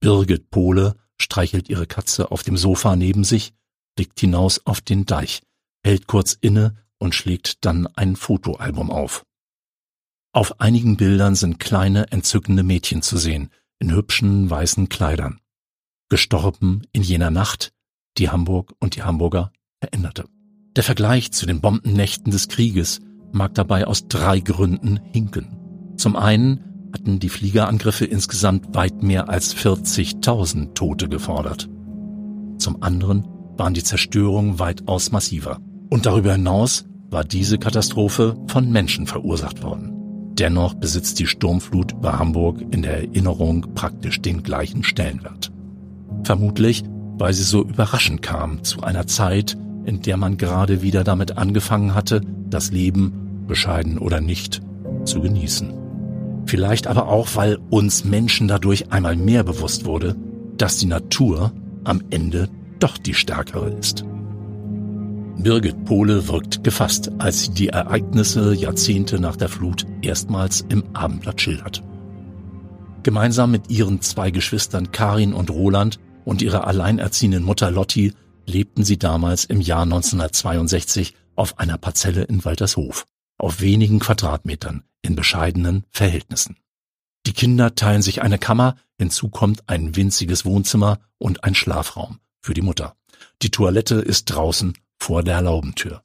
Birgit 0.00 0.50
Pohle 0.50 0.96
streichelt 1.20 1.68
ihre 1.68 1.86
Katze 1.86 2.30
auf 2.30 2.42
dem 2.42 2.56
Sofa 2.56 2.96
neben 2.96 3.24
sich, 3.24 3.52
blickt 3.96 4.20
hinaus 4.20 4.60
auf 4.64 4.80
den 4.80 5.06
Deich, 5.06 5.42
hält 5.82 6.06
kurz 6.06 6.36
inne 6.40 6.76
und 6.98 7.14
schlägt 7.14 7.64
dann 7.64 7.86
ein 7.88 8.16
Fotoalbum 8.16 8.90
auf. 8.90 9.24
Auf 10.32 10.60
einigen 10.60 10.96
Bildern 10.96 11.36
sind 11.36 11.60
kleine, 11.60 12.10
entzückende 12.10 12.62
Mädchen 12.62 13.02
zu 13.02 13.18
sehen, 13.18 13.50
in 13.84 13.94
hübschen 13.94 14.48
weißen 14.48 14.88
Kleidern. 14.88 15.40
Gestorben 16.08 16.82
in 16.92 17.02
jener 17.02 17.30
Nacht, 17.30 17.72
die 18.16 18.30
Hamburg 18.30 18.72
und 18.80 18.96
die 18.96 19.02
Hamburger 19.02 19.52
veränderte. 19.78 20.24
Der 20.74 20.82
Vergleich 20.82 21.32
zu 21.32 21.44
den 21.44 21.60
Bombennächten 21.60 22.32
des 22.32 22.48
Krieges 22.48 23.00
mag 23.32 23.54
dabei 23.54 23.86
aus 23.86 24.08
drei 24.08 24.40
Gründen 24.40 25.00
hinken. 25.12 25.58
Zum 25.98 26.16
einen 26.16 26.90
hatten 26.94 27.18
die 27.18 27.28
Fliegerangriffe 27.28 28.06
insgesamt 28.06 28.74
weit 28.74 29.02
mehr 29.02 29.28
als 29.28 29.54
40.000 29.54 30.72
Tote 30.72 31.10
gefordert. 31.10 31.68
Zum 32.56 32.82
anderen 32.82 33.28
waren 33.58 33.74
die 33.74 33.82
Zerstörungen 33.82 34.58
weitaus 34.58 35.12
massiver. 35.12 35.60
Und 35.90 36.06
darüber 36.06 36.32
hinaus 36.32 36.86
war 37.10 37.24
diese 37.24 37.58
Katastrophe 37.58 38.36
von 38.46 38.72
Menschen 38.72 39.06
verursacht 39.06 39.62
worden. 39.62 39.93
Dennoch 40.38 40.74
besitzt 40.74 41.20
die 41.20 41.26
Sturmflut 41.26 41.92
über 41.92 42.18
Hamburg 42.18 42.60
in 42.72 42.82
der 42.82 42.98
Erinnerung 42.98 43.74
praktisch 43.74 44.20
den 44.20 44.42
gleichen 44.42 44.82
Stellenwert. 44.82 45.52
Vermutlich, 46.24 46.82
weil 47.18 47.32
sie 47.32 47.44
so 47.44 47.62
überraschend 47.62 48.22
kam 48.22 48.64
zu 48.64 48.82
einer 48.82 49.06
Zeit, 49.06 49.56
in 49.84 50.02
der 50.02 50.16
man 50.16 50.36
gerade 50.36 50.82
wieder 50.82 51.04
damit 51.04 51.38
angefangen 51.38 51.94
hatte, 51.94 52.20
das 52.50 52.72
Leben, 52.72 53.44
bescheiden 53.46 53.98
oder 53.98 54.20
nicht, 54.20 54.60
zu 55.04 55.20
genießen. 55.20 55.72
Vielleicht 56.46 56.86
aber 56.86 57.08
auch, 57.08 57.28
weil 57.34 57.58
uns 57.70 58.04
Menschen 58.04 58.48
dadurch 58.48 58.92
einmal 58.92 59.16
mehr 59.16 59.44
bewusst 59.44 59.84
wurde, 59.84 60.16
dass 60.56 60.78
die 60.78 60.86
Natur 60.86 61.52
am 61.84 62.02
Ende 62.10 62.48
doch 62.80 62.98
die 62.98 63.14
stärkere 63.14 63.70
ist. 63.70 64.04
Birgit 65.36 65.84
Pohle 65.84 66.28
wirkt 66.28 66.64
gefasst, 66.64 67.10
als 67.18 67.44
sie 67.44 67.50
die 67.50 67.68
Ereignisse 67.68 68.54
Jahrzehnte 68.54 69.18
nach 69.18 69.36
der 69.36 69.48
Flut 69.48 69.84
erstmals 70.00 70.64
im 70.68 70.84
Abendblatt 70.94 71.40
schildert. 71.40 71.82
Gemeinsam 73.02 73.50
mit 73.50 73.70
ihren 73.70 74.00
zwei 74.00 74.30
Geschwistern 74.30 74.92
Karin 74.92 75.34
und 75.34 75.50
Roland 75.50 75.98
und 76.24 76.40
ihrer 76.40 76.66
alleinerziehenden 76.66 77.44
Mutter 77.44 77.70
Lotti 77.70 78.14
lebten 78.46 78.84
sie 78.84 78.98
damals 78.98 79.44
im 79.44 79.60
Jahr 79.60 79.82
1962 79.82 81.14
auf 81.36 81.58
einer 81.58 81.78
Parzelle 81.78 82.22
in 82.22 82.44
Waltershof, 82.44 83.06
auf 83.36 83.60
wenigen 83.60 83.98
Quadratmetern, 83.98 84.84
in 85.02 85.16
bescheidenen 85.16 85.84
Verhältnissen. 85.90 86.56
Die 87.26 87.32
Kinder 87.32 87.74
teilen 87.74 88.02
sich 88.02 88.22
eine 88.22 88.38
Kammer, 88.38 88.76
hinzu 88.98 89.28
kommt 89.28 89.68
ein 89.68 89.96
winziges 89.96 90.44
Wohnzimmer 90.44 91.00
und 91.18 91.44
ein 91.44 91.54
Schlafraum 91.54 92.20
für 92.40 92.54
die 92.54 92.62
Mutter. 92.62 92.96
Die 93.42 93.50
Toilette 93.50 93.96
ist 93.96 94.26
draußen 94.26 94.74
vor 95.04 95.22
der 95.22 95.42
Laubentür. 95.42 96.02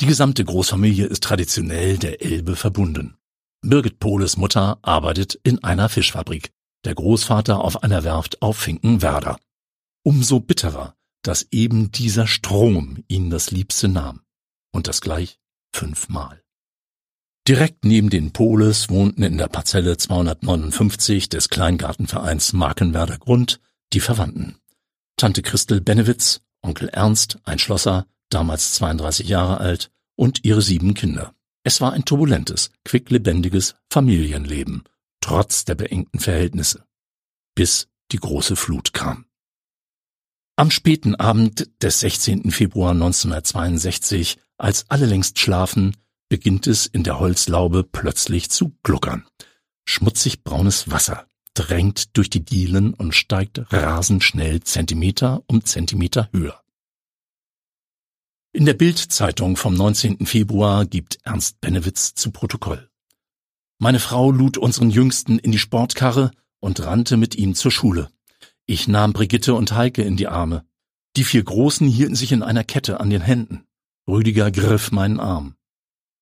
Die 0.00 0.06
gesamte 0.06 0.42
Großfamilie 0.42 1.04
ist 1.04 1.22
traditionell 1.22 1.98
der 1.98 2.22
Elbe 2.22 2.56
verbunden. 2.56 3.18
Birgit 3.60 3.98
Pohles 3.98 4.38
Mutter 4.38 4.78
arbeitet 4.80 5.38
in 5.42 5.62
einer 5.62 5.90
Fischfabrik, 5.90 6.50
der 6.84 6.94
Großvater 6.94 7.60
auf 7.60 7.82
einer 7.82 8.04
Werft 8.04 8.40
auf 8.40 8.56
Finkenwerder. 8.56 9.38
Umso 10.02 10.40
bitterer, 10.40 10.96
dass 11.20 11.46
eben 11.50 11.92
dieser 11.92 12.26
Strom 12.26 13.04
ihn 13.06 13.28
das 13.28 13.50
Liebste 13.50 13.88
nahm. 13.88 14.22
und 14.72 14.88
das 14.88 15.02
gleich 15.02 15.38
fünfmal. 15.74 16.42
Direkt 17.46 17.84
neben 17.84 18.08
den 18.08 18.32
Poles 18.32 18.88
wohnten 18.88 19.22
in 19.22 19.36
der 19.36 19.48
Parzelle 19.48 19.98
259 19.98 21.28
des 21.28 21.50
Kleingartenvereins 21.50 22.54
Markenwerder 22.54 23.18
Grund 23.18 23.60
die 23.92 24.00
Verwandten. 24.00 24.56
Tante 25.18 25.42
Christel 25.42 25.82
Benewitz, 25.82 26.40
Onkel 26.62 26.88
Ernst, 26.88 27.38
ein 27.44 27.58
Schlosser, 27.58 28.06
damals 28.34 28.74
32 28.74 29.28
Jahre 29.28 29.58
alt, 29.58 29.90
und 30.16 30.44
ihre 30.44 30.62
sieben 30.62 30.94
Kinder. 30.94 31.34
Es 31.64 31.80
war 31.80 31.92
ein 31.92 32.04
turbulentes, 32.04 32.70
quicklebendiges 32.84 33.74
Familienleben, 33.90 34.84
trotz 35.20 35.64
der 35.64 35.74
beengten 35.74 36.20
Verhältnisse. 36.20 36.84
Bis 37.54 37.88
die 38.10 38.18
große 38.18 38.56
Flut 38.56 38.92
kam. 38.92 39.26
Am 40.56 40.70
späten 40.70 41.14
Abend 41.14 41.70
des 41.82 42.00
16. 42.00 42.50
Februar 42.50 42.92
1962, 42.92 44.38
als 44.58 44.84
alle 44.90 45.06
längst 45.06 45.38
schlafen, 45.38 45.96
beginnt 46.28 46.66
es 46.66 46.86
in 46.86 47.04
der 47.04 47.18
Holzlaube 47.18 47.84
plötzlich 47.84 48.50
zu 48.50 48.76
gluckern. 48.82 49.26
Schmutzig 49.86 50.44
braunes 50.44 50.90
Wasser 50.90 51.26
drängt 51.54 52.16
durch 52.16 52.30
die 52.30 52.44
Dielen 52.44 52.94
und 52.94 53.14
steigt 53.14 53.60
rasend 53.72 54.24
schnell 54.24 54.62
Zentimeter 54.62 55.42
um 55.46 55.64
Zentimeter 55.64 56.28
höher. 56.32 56.61
In 58.54 58.66
der 58.66 58.74
Bildzeitung 58.74 59.56
vom 59.56 59.72
19. 59.72 60.26
Februar 60.26 60.84
gibt 60.84 61.18
Ernst 61.24 61.62
Benewitz 61.62 62.12
zu 62.12 62.32
Protokoll. 62.32 62.90
Meine 63.78 63.98
Frau 63.98 64.30
lud 64.30 64.58
unseren 64.58 64.90
Jüngsten 64.90 65.38
in 65.38 65.52
die 65.52 65.58
Sportkarre 65.58 66.32
und 66.60 66.84
rannte 66.84 67.16
mit 67.16 67.34
ihm 67.34 67.54
zur 67.54 67.70
Schule. 67.70 68.10
Ich 68.66 68.88
nahm 68.88 69.14
Brigitte 69.14 69.54
und 69.54 69.72
Heike 69.72 70.02
in 70.02 70.18
die 70.18 70.28
Arme. 70.28 70.66
Die 71.16 71.24
vier 71.24 71.42
Großen 71.42 71.88
hielten 71.88 72.14
sich 72.14 72.30
in 72.30 72.42
einer 72.42 72.62
Kette 72.62 73.00
an 73.00 73.08
den 73.08 73.22
Händen. 73.22 73.64
Rüdiger 74.06 74.50
griff 74.50 74.92
meinen 74.92 75.18
Arm. 75.18 75.56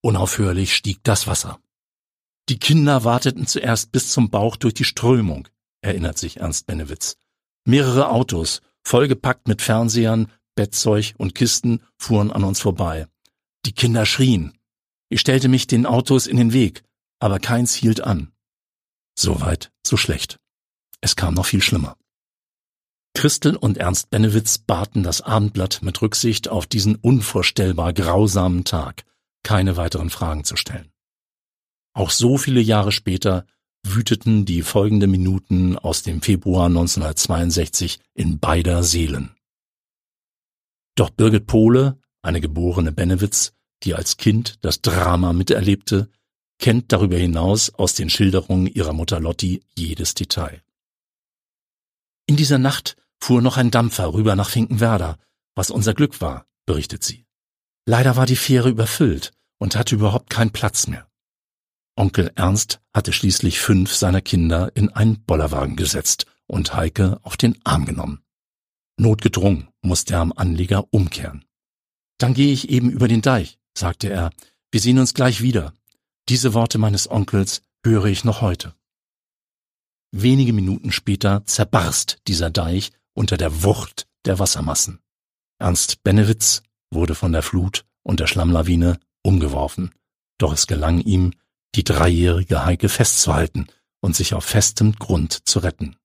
Unaufhörlich 0.00 0.76
stieg 0.76 1.00
das 1.02 1.26
Wasser. 1.26 1.58
Die 2.49 2.60
Kinder 2.60 3.02
warteten 3.02 3.49
zuerst 3.49 3.90
bis 3.90 4.12
zum 4.12 4.30
Bauch 4.30 4.54
durch 4.54 4.75
die 4.75 4.84
Strömung, 4.84 5.49
erinnert 5.80 6.16
sich 6.16 6.37
Ernst 6.37 6.68
Benewitz. 6.68 7.16
Mehrere 7.64 8.08
Autos, 8.08 8.62
vollgepackt 8.84 9.49
mit 9.49 9.62
Fernsehern, 9.62 10.30
Bettzeug 10.54 11.14
und 11.19 11.35
Kisten, 11.35 11.83
fuhren 11.97 12.30
an 12.30 12.45
uns 12.45 12.61
vorbei. 12.61 13.07
Die 13.66 13.73
Kinder 13.73 14.07
schrien. 14.07 14.59
Ich 15.09 15.21
stellte 15.21 15.49
mich 15.49 15.66
den 15.66 15.87
Autos 15.87 16.26
in 16.26 16.37
den 16.37 16.52
Weg, 16.52 16.83
aber 17.19 17.38
keins 17.38 17.75
hielt 17.75 18.00
an. 18.00 18.33
So 19.19 19.40
weit, 19.40 19.73
so 19.85 19.97
schlecht. 19.97 20.38
Es 21.00 21.16
kam 21.16 21.35
noch 21.35 21.47
viel 21.47 21.62
schlimmer. 21.62 21.97
Christel 23.14 23.57
und 23.57 23.76
Ernst 23.76 24.11
Benewitz 24.11 24.59
baten 24.59 25.02
das 25.02 25.21
Abendblatt 25.21 25.83
mit 25.83 26.00
Rücksicht 26.00 26.49
auf 26.49 26.66
diesen 26.66 26.95
unvorstellbar 26.95 27.92
grausamen 27.92 28.64
Tag, 28.64 29.04
keine 29.42 29.76
weiteren 29.76 30.11
Fragen 30.11 30.45
zu 30.45 30.57
stellen. 30.57 30.90
Auch 31.92 32.11
so 32.11 32.38
viele 32.38 32.61
Jahre 32.61 32.92
später 32.92 33.47
wüteten 33.83 34.45
die 34.45 34.62
folgenden 34.62 35.11
Minuten 35.11 35.76
aus 35.76 36.02
dem 36.02 36.23
Februar 36.23 36.66
1962 36.66 37.99
in 38.14 38.38
beider 38.38 38.83
Seelen. 38.83 39.35
Doch 40.94 41.11
Birgit 41.11 41.47
Pohle, 41.47 41.99
eine 42.23 42.40
geborene 42.40 42.92
Benewitz, 42.92 43.52
die 43.82 43.94
als 43.94 44.16
Kind 44.16 44.59
das 44.62 44.82
Drama 44.82 45.32
miterlebte, 45.32 46.11
kennt 46.59 46.92
darüber 46.92 47.16
hinaus 47.16 47.70
aus 47.70 47.94
den 47.94 48.11
Schilderungen 48.11 48.66
ihrer 48.66 48.92
Mutter 48.92 49.18
Lotti 49.18 49.62
jedes 49.75 50.14
Detail. 50.14 50.62
In 52.26 52.37
dieser 52.37 52.59
Nacht 52.59 52.97
fuhr 53.18 53.42
noch 53.42 53.56
ein 53.56 53.70
Dampfer 53.70 54.12
rüber 54.12 54.37
nach 54.37 54.50
Finkenwerder, 54.50 55.18
was 55.54 55.70
unser 55.70 55.94
Glück 55.94 56.20
war, 56.20 56.46
berichtet 56.66 57.03
sie. 57.03 57.26
Leider 57.87 58.16
war 58.16 58.26
die 58.26 58.37
Fähre 58.37 58.68
überfüllt 58.68 59.33
und 59.59 59.76
hatte 59.76 59.94
überhaupt 59.94 60.31
keinen 60.31 60.53
Platz 60.53 60.87
mehr. 60.87 61.09
Onkel 61.96 62.31
Ernst 62.35 62.81
hatte 62.94 63.12
schließlich 63.12 63.59
fünf 63.59 63.94
seiner 63.94 64.20
Kinder 64.20 64.70
in 64.74 64.90
einen 64.90 65.24
Bollerwagen 65.24 65.76
gesetzt 65.76 66.26
und 66.46 66.74
Heike 66.74 67.18
auf 67.22 67.37
den 67.37 67.59
Arm 67.64 67.85
genommen. 67.85 68.22
Notgedrungen 69.00 69.68
musste 69.82 70.14
er 70.14 70.20
am 70.20 70.32
Anleger 70.32 70.84
umkehren. 70.90 71.44
Dann 72.18 72.34
gehe 72.34 72.52
ich 72.52 72.68
eben 72.68 72.90
über 72.90 73.08
den 73.08 73.22
Deich, 73.22 73.58
sagte 73.76 74.10
er. 74.10 74.30
Wir 74.70 74.80
sehen 74.80 74.98
uns 74.98 75.14
gleich 75.14 75.40
wieder. 75.40 75.72
Diese 76.28 76.54
Worte 76.54 76.78
meines 76.78 77.10
Onkels 77.10 77.62
höre 77.84 78.06
ich 78.06 78.24
noch 78.24 78.42
heute. 78.42 78.74
Wenige 80.12 80.52
Minuten 80.52 80.92
später 80.92 81.44
zerbarst 81.46 82.18
dieser 82.26 82.50
Deich 82.50 82.92
unter 83.14 83.36
der 83.36 83.62
Wucht 83.62 84.06
der 84.26 84.38
Wassermassen. 84.38 85.00
Ernst 85.58 86.02
Benewitz 86.02 86.62
wurde 86.90 87.14
von 87.14 87.32
der 87.32 87.42
Flut 87.42 87.86
und 88.02 88.20
der 88.20 88.26
Schlammlawine 88.26 88.98
umgeworfen, 89.22 89.94
doch 90.38 90.52
es 90.52 90.66
gelang 90.66 91.00
ihm, 91.00 91.32
die 91.74 91.84
dreijährige 91.84 92.64
Heike 92.64 92.88
festzuhalten 92.88 93.66
und 94.00 94.16
sich 94.16 94.34
auf 94.34 94.44
festem 94.44 94.92
Grund 94.92 95.48
zu 95.48 95.60
retten. 95.60 95.96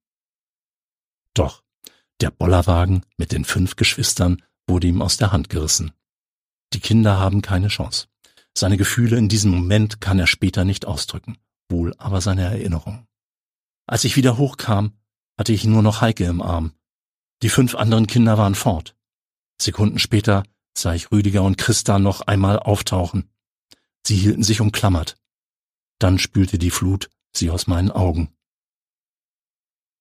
Doch 1.33 1.64
der 2.21 2.31
Bollerwagen 2.31 3.05
mit 3.17 3.31
den 3.31 3.45
fünf 3.45 3.75
Geschwistern 3.75 4.41
wurde 4.67 4.87
ihm 4.87 5.01
aus 5.01 5.17
der 5.17 5.31
Hand 5.31 5.49
gerissen. 5.49 5.91
Die 6.73 6.79
Kinder 6.79 7.19
haben 7.19 7.41
keine 7.41 7.67
Chance. 7.67 8.07
Seine 8.57 8.77
Gefühle 8.77 9.17
in 9.17 9.29
diesem 9.29 9.51
Moment 9.51 10.01
kann 10.01 10.17
er 10.19 10.27
später 10.27 10.63
nicht 10.63 10.85
ausdrücken, 10.85 11.37
wohl 11.69 11.93
aber 11.97 12.21
seine 12.21 12.43
Erinnerung. 12.43 13.05
Als 13.85 14.03
ich 14.03 14.15
wieder 14.15 14.37
hochkam, 14.37 14.93
hatte 15.37 15.53
ich 15.53 15.65
nur 15.65 15.81
noch 15.81 16.01
Heike 16.01 16.25
im 16.25 16.41
Arm. 16.41 16.73
Die 17.41 17.49
fünf 17.49 17.75
anderen 17.75 18.07
Kinder 18.07 18.37
waren 18.37 18.55
fort. 18.55 18.95
Sekunden 19.61 19.99
später 19.99 20.43
sah 20.77 20.93
ich 20.93 21.11
Rüdiger 21.11 21.43
und 21.43 21.57
Christa 21.57 21.99
noch 21.99 22.21
einmal 22.21 22.59
auftauchen. 22.59 23.29
Sie 24.05 24.15
hielten 24.15 24.43
sich 24.43 24.61
umklammert. 24.61 25.17
Dann 25.99 26.17
spülte 26.19 26.57
die 26.57 26.71
Flut 26.71 27.09
sie 27.37 27.49
aus 27.49 27.67
meinen 27.67 27.91
Augen. 27.91 28.34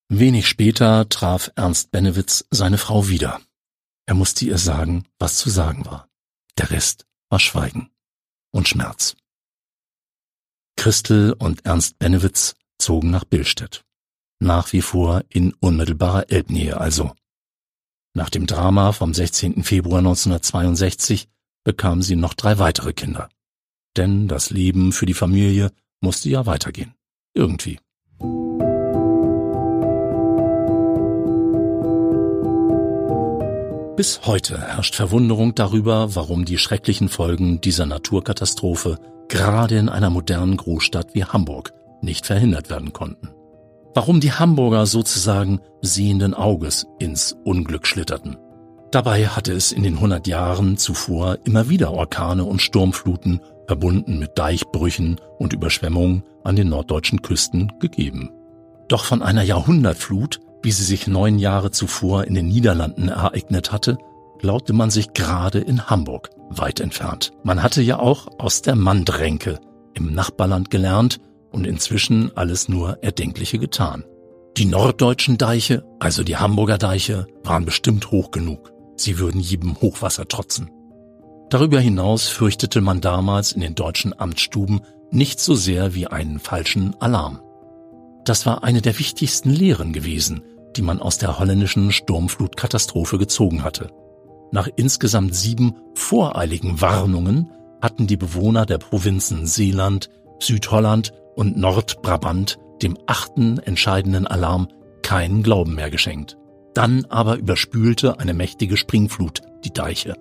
Wenig 0.09 0.47
später 0.47 1.09
traf 1.09 1.51
Ernst 1.57 1.91
Benewitz 1.91 2.45
seine 2.51 2.79
Frau 2.79 3.09
wieder. 3.09 3.41
Er 4.07 4.15
musste 4.15 4.45
ihr 4.45 4.59
sagen, 4.59 5.05
was 5.19 5.39
zu 5.39 5.49
sagen 5.49 5.87
war. 5.87 6.09
Der 6.59 6.71
Rest 6.71 7.07
war 7.31 7.41
Schweigen 7.41 7.91
und 8.53 8.69
Schmerz. 8.69 9.17
Christel 10.77 11.33
und 11.33 11.65
Ernst 11.65 11.99
Benewitz 11.99 12.55
zogen 12.79 13.11
nach 13.11 13.25
Billstedt. 13.25 13.85
Nach 14.41 14.73
wie 14.73 14.83
vor 14.83 15.25
in 15.31 15.55
unmittelbarer 15.55 16.31
Elbnähe 16.31 16.79
also. 16.79 17.15
Nach 18.13 18.29
dem 18.29 18.47
Drama 18.47 18.93
vom 18.93 19.15
16. 19.15 19.65
Februar 19.65 19.99
1962 19.99 21.29
bekamen 21.65 22.03
sie 22.03 22.17
noch 22.17 22.35
drei 22.35 22.59
weitere 22.59 22.93
Kinder. 22.93 23.31
Denn 23.97 24.29
das 24.29 24.51
Leben 24.51 24.93
für 24.93 25.07
die 25.07 25.15
Familie 25.15 25.73
musste 26.01 26.29
ja 26.29 26.45
weitergehen. 26.45 26.95
Irgendwie. 27.33 27.81
Bis 33.97 34.23
heute 34.27 34.61
herrscht 34.61 34.97
Verwunderung 34.97 35.55
darüber, 35.55 36.17
warum 36.17 36.45
die 36.45 36.59
schrecklichen 36.59 37.09
Folgen 37.09 37.61
dieser 37.61 37.87
Naturkatastrophe 37.87 38.99
gerade 39.29 39.79
in 39.79 39.89
einer 39.89 40.11
modernen 40.11 40.57
Großstadt 40.57 41.15
wie 41.15 41.25
Hamburg 41.25 41.73
nicht 42.03 42.27
verhindert 42.27 42.71
werden 42.71 42.93
konnten. 42.93 43.29
Warum 43.95 44.19
die 44.19 44.33
Hamburger 44.33 44.87
sozusagen 44.87 45.61
sehenden 45.81 46.35
Auges 46.35 46.89
ins 46.99 47.37
Unglück 47.45 47.87
schlitterten. 47.87 48.37
Dabei 48.91 49.29
hatte 49.29 49.53
es 49.53 49.71
in 49.71 49.85
den 49.85 49.95
100 49.95 50.27
Jahren 50.27 50.77
zuvor 50.77 51.39
immer 51.45 51.69
wieder 51.69 51.93
Orkane 51.93 52.45
und 52.45 52.61
Sturmfluten 52.61 53.41
verbunden 53.69 54.19
mit 54.19 54.37
Deichbrüchen 54.37 55.21
und 55.39 55.53
Überschwemmungen 55.53 56.25
an 56.43 56.57
den 56.57 56.69
norddeutschen 56.69 57.23
Küsten 57.23 57.73
gegeben. 57.79 58.33
Doch 58.89 59.05
von 59.05 59.23
einer 59.23 59.43
Jahrhundertflut, 59.43 60.41
wie 60.65 60.73
sie 60.73 60.85
sich 60.85 61.07
neun 61.07 61.39
Jahre 61.39 61.71
zuvor 61.71 62.25
in 62.25 62.35
den 62.35 62.49
Niederlanden 62.49 63.09
ereignet 63.09 63.71
hatte, 63.71 63.99
glaubte 64.39 64.73
man 64.73 64.91
sich 64.91 65.13
gerade 65.13 65.59
in 65.61 65.87
Hamburg 65.87 66.31
weit 66.51 66.81
entfernt. 66.81 67.33
Man 67.43 67.63
hatte 67.63 67.83
ja 67.83 67.99
auch 67.99 68.29
aus 68.39 68.63
der 68.63 68.75
Mandränke 68.75 69.61
im 69.95 70.13
Nachbarland 70.13 70.71
gelernt 70.71 71.21
und 71.51 71.67
inzwischen 71.67 72.37
alles 72.37 72.69
nur 72.69 73.03
Erdenkliche 73.03 73.59
getan. 73.59 74.05
Die 74.57 74.65
norddeutschen 74.65 75.39
Deiche, 75.39 75.85
also 75.99 76.23
die 76.23 76.37
Hamburger 76.37 76.79
Deiche, 76.79 77.27
waren 77.43 77.65
bestimmt 77.65 78.11
hoch 78.11 78.31
genug. 78.31 78.73
Sie 78.97 79.19
würden 79.19 79.41
jedem 79.41 79.81
Hochwasser 79.81 80.27
trotzen. 80.29 80.71
Darüber 81.51 81.81
hinaus 81.81 82.29
fürchtete 82.29 82.81
man 82.81 83.01
damals 83.01 83.53
in 83.53 83.61
den 83.61 83.75
deutschen 83.75 84.19
Amtsstuben 84.19 84.81
nicht 85.11 85.41
so 85.41 85.55
sehr 85.55 85.95
wie 85.95 86.07
einen 86.07 86.39
falschen 86.39 86.95
Alarm. 87.01 87.41
Das 88.25 88.47
war 88.47 88.65
eine 88.65 88.81
der 88.81 88.99
wichtigsten 88.99 89.51
Lehren 89.51 89.93
gewesen, 89.93 90.43
die 90.77 90.83
man 90.83 91.01
aus 91.01 91.19
der 91.19 91.39
holländischen 91.39 91.93
Sturmflutkatastrophe 91.93 93.19
gezogen 93.19 93.65
hatte. 93.65 93.91
Nach 94.53 94.69
insgesamt 94.77 95.35
sieben 95.35 95.75
voreiligen 95.95 96.81
Warnungen 96.81 97.51
hatten 97.81 98.07
die 98.07 98.17
Bewohner 98.17 98.67
der 98.67 98.79
Provinzen 98.79 99.47
Seeland, 99.47 100.11
Südholland 100.39 101.13
und 101.35 101.57
Nordbrabant 101.57 102.59
dem 102.83 102.99
achten 103.07 103.59
entscheidenden 103.59 104.27
Alarm 104.27 104.69
keinen 105.03 105.43
Glauben 105.43 105.75
mehr 105.75 105.91
geschenkt. 105.91 106.37
Dann 106.75 107.05
aber 107.09 107.37
überspülte 107.37 108.19
eine 108.19 108.35
mächtige 108.35 108.77
Springflut 108.77 109.43
die 109.65 109.73
Deiche. 109.73 110.15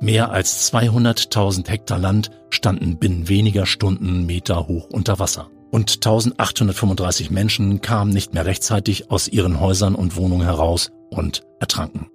Mehr 0.00 0.30
als 0.30 0.72
200.000 0.72 1.68
Hektar 1.68 1.98
Land 1.98 2.30
standen 2.50 2.98
binnen 2.98 3.28
weniger 3.28 3.66
Stunden 3.66 4.26
Meter 4.26 4.68
hoch 4.68 4.88
unter 4.90 5.18
Wasser. 5.18 5.50
Und 5.70 5.96
1835 5.96 7.30
Menschen 7.30 7.80
kamen 7.80 8.10
nicht 8.10 8.32
mehr 8.32 8.46
rechtzeitig 8.46 9.10
aus 9.10 9.28
ihren 9.28 9.60
Häusern 9.60 9.94
und 9.94 10.16
Wohnungen 10.16 10.44
heraus 10.44 10.90
und 11.10 11.42
ertranken. 11.60 12.10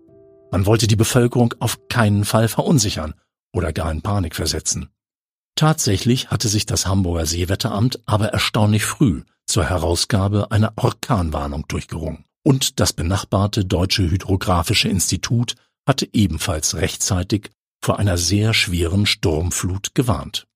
Man 0.52 0.66
wollte 0.66 0.88
die 0.88 0.96
Bevölkerung 0.96 1.54
auf 1.60 1.88
keinen 1.88 2.26
Fall 2.26 2.48
verunsichern 2.48 3.14
oder 3.54 3.74
gar 3.74 3.92
in 3.92 4.02
Panik 4.02 4.36
versetzen. 4.36 4.90
Tatsächlich 5.56 6.30
hatte 6.32 6.48
sich 6.48 6.66
das 6.66 6.88
Hamburger 6.88 7.26
Seewetteramt 7.26 8.00
aber 8.06 8.30
erstaunlich 8.30 8.86
früh 8.86 9.24
zur 9.46 9.66
Herausgabe 9.66 10.52
einer 10.52 10.74
Orkanwarnung 10.76 11.68
durchgerungen. 11.68 12.26
Und 12.44 12.80
das 12.80 12.94
benachbarte 12.94 13.66
Deutsche 13.66 14.10
Hydrographische 14.10 14.90
Institut 14.90 15.56
hatte 15.88 16.10
ebenfalls 16.12 16.76
rechtzeitig 16.76 17.52
vor 17.82 18.00
einer 18.00 18.18
sehr 18.18 18.54
schweren 18.54 19.06
Sturmflut 19.06 19.94
gewarnt. 19.94 20.48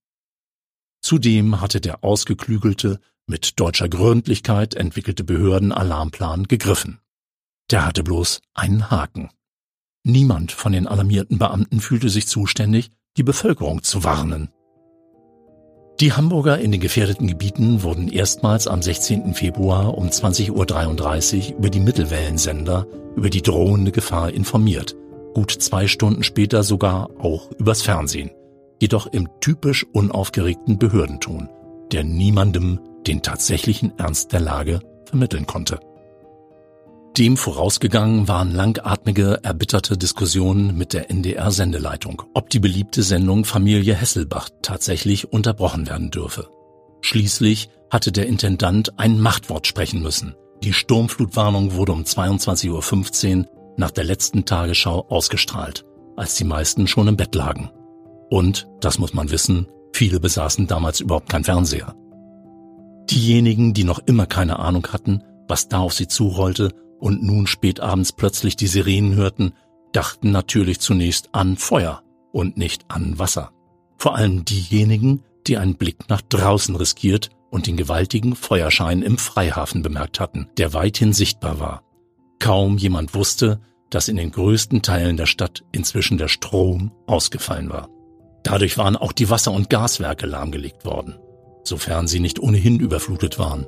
Zudem 1.07 1.61
hatte 1.61 1.79
der 1.79 2.03
ausgeklügelte, 2.03 2.99
mit 3.27 3.61
deutscher 3.61 3.87
Gründlichkeit 3.87 4.73
entwickelte 4.73 5.23
Behördenalarmplan 5.23 6.49
gegriffen. 6.49 6.99
Der 7.71 7.85
hatte 7.85 8.03
bloß 8.03 8.41
einen 8.53 8.91
Haken. 8.91 9.29
Niemand 10.03 10.51
von 10.51 10.73
den 10.73 10.85
alarmierten 10.85 11.37
Beamten 11.37 11.79
fühlte 11.79 12.09
sich 12.09 12.27
zuständig, 12.27 12.89
die 13.15 13.23
Bevölkerung 13.23 13.83
zu 13.83 14.03
warnen. 14.03 14.49
Die 16.01 16.11
Hamburger 16.11 16.59
in 16.59 16.73
den 16.73 16.81
gefährdeten 16.81 17.27
Gebieten 17.27 17.83
wurden 17.83 18.09
erstmals 18.09 18.67
am 18.67 18.81
16. 18.81 19.33
Februar 19.33 19.97
um 19.97 20.09
20.33 20.09 21.51
Uhr 21.51 21.57
über 21.59 21.69
die 21.69 21.79
Mittelwellensender 21.79 22.85
über 23.15 23.29
die 23.29 23.41
drohende 23.41 23.93
Gefahr 23.93 24.33
informiert, 24.33 24.93
gut 25.33 25.51
zwei 25.51 25.87
Stunden 25.87 26.23
später 26.23 26.63
sogar 26.63 27.09
auch 27.17 27.49
übers 27.51 27.81
Fernsehen, 27.81 28.31
jedoch 28.79 29.07
im 29.07 29.29
typisch 29.39 29.85
unaufgeregten 29.93 30.77
Behördenton, 30.77 31.49
der 31.91 32.03
niemandem 32.03 32.79
den 33.05 33.21
tatsächlichen 33.21 33.97
Ernst 33.97 34.33
der 34.33 34.39
Lage 34.39 34.81
vermitteln 35.05 35.47
konnte. 35.47 35.79
Dem 37.17 37.35
vorausgegangen 37.35 38.27
waren 38.27 38.53
langatmige, 38.53 39.39
erbitterte 39.41 39.97
Diskussionen 39.97 40.77
mit 40.77 40.93
der 40.93 41.09
NDR-Sendeleitung, 41.09 42.21
ob 42.35 42.51
die 42.51 42.59
beliebte 42.59 43.01
Sendung 43.01 43.43
Familie 43.43 43.95
Hesselbach 43.95 44.49
tatsächlich 44.61 45.31
unterbrochen 45.33 45.87
werden 45.87 46.11
dürfe. 46.11 46.47
Schließlich 47.01 47.69
hatte 47.89 48.11
der 48.11 48.27
Intendant 48.27 48.99
ein 48.99 49.19
Machtwort 49.19 49.65
sprechen 49.65 50.03
müssen. 50.03 50.35
Die 50.63 50.73
Sturmflutwarnung 50.73 51.73
wurde 51.73 51.93
um 51.93 52.03
22.15 52.03 53.37
Uhr 53.39 53.45
nach 53.77 53.91
der 53.91 54.03
letzten 54.03 54.45
Tagesschau 54.45 55.07
ausgestrahlt, 55.09 55.85
als 56.15 56.35
die 56.35 56.43
meisten 56.43 56.87
schon 56.87 57.07
im 57.07 57.17
Bett 57.17 57.33
lagen. 57.33 57.71
Und, 58.29 58.67
das 58.81 58.99
muss 58.99 59.13
man 59.13 59.31
wissen, 59.31 59.67
viele 59.93 60.19
besaßen 60.19 60.67
damals 60.67 60.99
überhaupt 60.99 61.29
kein 61.29 61.43
Fernseher. 61.43 61.95
Diejenigen, 63.09 63.73
die 63.73 63.83
noch 63.83 63.99
immer 64.05 64.25
keine 64.25 64.59
Ahnung 64.59 64.87
hatten, 64.91 65.23
was 65.47 65.69
da 65.69 65.79
auf 65.79 65.93
sie 65.93 66.07
zurollte, 66.07 66.71
und 66.99 67.23
nun 67.23 67.47
spät 67.47 67.79
abends 67.79 68.11
plötzlich 68.11 68.55
die 68.55 68.67
Sirenen 68.67 69.15
hörten, 69.15 69.53
dachten 69.93 70.31
natürlich 70.31 70.79
zunächst 70.79 71.29
an 71.31 71.55
Feuer 71.55 72.01
und 72.31 72.57
nicht 72.57 72.85
an 72.89 73.19
Wasser. 73.19 73.51
Vor 73.97 74.15
allem 74.15 74.45
diejenigen, 74.45 75.23
die 75.47 75.57
einen 75.57 75.75
Blick 75.75 76.09
nach 76.09 76.21
draußen 76.21 76.75
riskiert 76.75 77.29
und 77.49 77.67
den 77.67 77.77
gewaltigen 77.77 78.35
Feuerschein 78.35 79.01
im 79.01 79.17
Freihafen 79.17 79.81
bemerkt 79.81 80.19
hatten, 80.19 80.49
der 80.57 80.73
weithin 80.73 81.13
sichtbar 81.13 81.59
war. 81.59 81.83
Kaum 82.39 82.77
jemand 82.77 83.15
wusste, 83.15 83.61
dass 83.89 84.09
in 84.09 84.17
den 84.17 84.31
größten 84.31 84.81
Teilen 84.81 85.17
der 85.17 85.25
Stadt 85.25 85.63
inzwischen 85.71 86.17
der 86.17 86.27
Strom 86.27 86.91
ausgefallen 87.07 87.69
war. 87.69 87.89
Dadurch 88.47 88.77
waren 88.77 88.95
auch 88.95 89.11
die 89.11 89.29
Wasser- 89.29 89.51
und 89.51 89.69
Gaswerke 89.69 90.25
lahmgelegt 90.25 90.85
worden, 90.85 91.19
sofern 91.65 92.07
sie 92.07 92.21
nicht 92.21 92.39
ohnehin 92.39 92.79
überflutet 92.79 93.37
waren. 93.39 93.67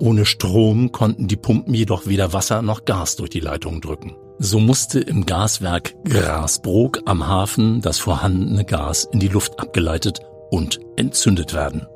Ohne 0.00 0.26
Strom 0.26 0.90
konnten 0.90 1.28
die 1.28 1.36
Pumpen 1.36 1.74
jedoch 1.74 2.06
weder 2.06 2.32
Wasser 2.32 2.60
noch 2.60 2.84
Gas 2.86 3.14
durch 3.14 3.30
die 3.30 3.38
Leitungen 3.38 3.80
drücken. 3.80 4.16
So 4.38 4.58
musste 4.58 4.98
im 4.98 5.26
Gaswerk 5.26 5.94
Grasbrook 6.04 7.02
am 7.04 7.28
Hafen 7.28 7.82
das 7.82 7.98
vorhandene 7.98 8.64
Gas 8.64 9.08
in 9.12 9.20
die 9.20 9.28
Luft 9.28 9.60
abgeleitet 9.60 10.18
und 10.50 10.80
entzündet 10.96 11.54
werden. 11.54 11.86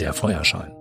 Der 0.00 0.14
Feuerschein. 0.14 0.77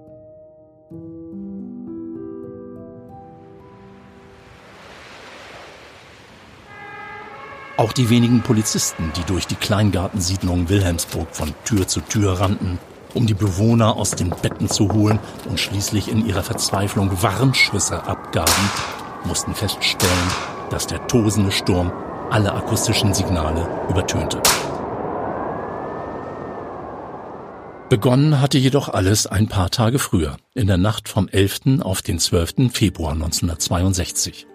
Auch 7.78 7.94
die 7.94 8.10
wenigen 8.10 8.42
Polizisten, 8.42 9.12
die 9.16 9.24
durch 9.24 9.46
die 9.46 9.56
Kleingartensiedlung 9.56 10.68
Wilhelmsburg 10.68 11.28
von 11.32 11.54
Tür 11.64 11.88
zu 11.88 12.02
Tür 12.02 12.40
rannten, 12.40 12.80
um 13.14 13.28
die 13.28 13.36
Bewohner 13.36 13.98
aus 13.98 14.12
den 14.12 14.32
Betten 14.32 14.68
zu 14.68 14.92
holen 14.94 15.20
und 15.48 15.60
schließlich 15.60 16.10
in 16.10 16.26
ihrer 16.26 16.42
Verzweiflung 16.42 17.22
Warnschüsse 17.22 18.04
abgaben, 18.08 18.72
mussten 19.26 19.54
feststellen, 19.54 20.32
dass 20.72 20.88
der 20.88 21.06
tosende 21.06 21.52
Sturm 21.52 21.92
alle 22.32 22.52
akustischen 22.52 23.14
Signale 23.14 23.70
übertönte. 23.90 24.42
Begonnen 27.90 28.42
hatte 28.42 28.58
jedoch 28.58 28.90
alles 28.90 29.28
ein 29.28 29.48
paar 29.48 29.70
Tage 29.70 30.00
früher, 30.00 30.38
in 30.56 30.66
der 30.66 30.78
Nacht 30.78 31.08
vom 31.08 31.30
11. 31.30 31.82
auf 31.82 32.02
den 32.02 32.18
12. 32.18 32.74
Februar 32.74 33.14
1962. 33.14 34.48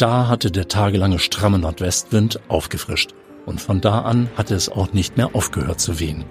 Da 0.00 0.28
hatte 0.28 0.50
der 0.50 0.66
tagelange 0.66 1.18
stramme 1.18 1.58
Nordwestwind 1.58 2.40
aufgefrischt 2.48 3.10
und 3.44 3.60
von 3.60 3.82
da 3.82 4.00
an 4.00 4.30
hatte 4.34 4.54
es 4.54 4.70
auch 4.70 4.94
nicht 4.94 5.18
mehr 5.18 5.34
aufgehört 5.34 5.78
zu 5.78 6.00
wehen. 6.00 6.24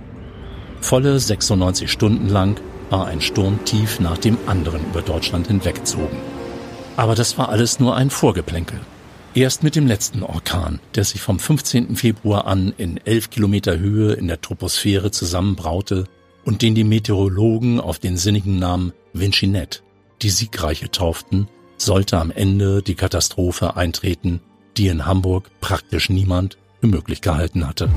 Volle 0.81 1.19
96 1.19 1.91
Stunden 1.91 2.29
lang 2.29 2.59
war 2.89 3.05
ein 3.05 3.21
Sturm 3.21 3.63
tief 3.65 3.99
nach 3.99 4.17
dem 4.17 4.39
anderen 4.47 4.83
über 4.87 5.03
Deutschland 5.03 5.49
hinweggezogen. 5.49 6.17
Aber 6.97 7.13
das 7.13 7.37
war 7.37 7.49
alles 7.49 7.79
nur 7.79 7.95
ein 7.95 8.09
Vorgeplänkel. 8.09 8.79
Erst 9.35 9.61
mit 9.61 9.75
dem 9.75 9.85
letzten 9.85 10.23
Orkan, 10.23 10.79
der 10.95 11.03
sich 11.03 11.21
vom 11.21 11.37
15. 11.37 11.95
Februar 11.95 12.47
an 12.47 12.73
in 12.75 12.97
11 12.97 13.29
Kilometer 13.29 13.77
Höhe 13.77 14.13
in 14.13 14.27
der 14.27 14.41
Troposphäre 14.41 15.11
zusammenbraute 15.11 16.05
und 16.43 16.63
den 16.63 16.73
die 16.73 16.83
Meteorologen 16.83 17.79
auf 17.79 17.99
den 17.99 18.17
sinnigen 18.17 18.57
Namen 18.57 18.93
Vincinet, 19.13 19.83
die 20.23 20.31
Siegreiche 20.31 20.89
tauften, 20.89 21.47
sollte 21.81 22.17
am 22.19 22.31
Ende 22.31 22.81
die 22.81 22.95
Katastrophe 22.95 23.75
eintreten, 23.75 24.41
die 24.77 24.87
in 24.87 25.05
Hamburg 25.05 25.49
praktisch 25.61 26.09
niemand 26.09 26.57
für 26.79 26.87
möglich 26.87 27.21
gehalten 27.21 27.67
hatte. 27.67 27.89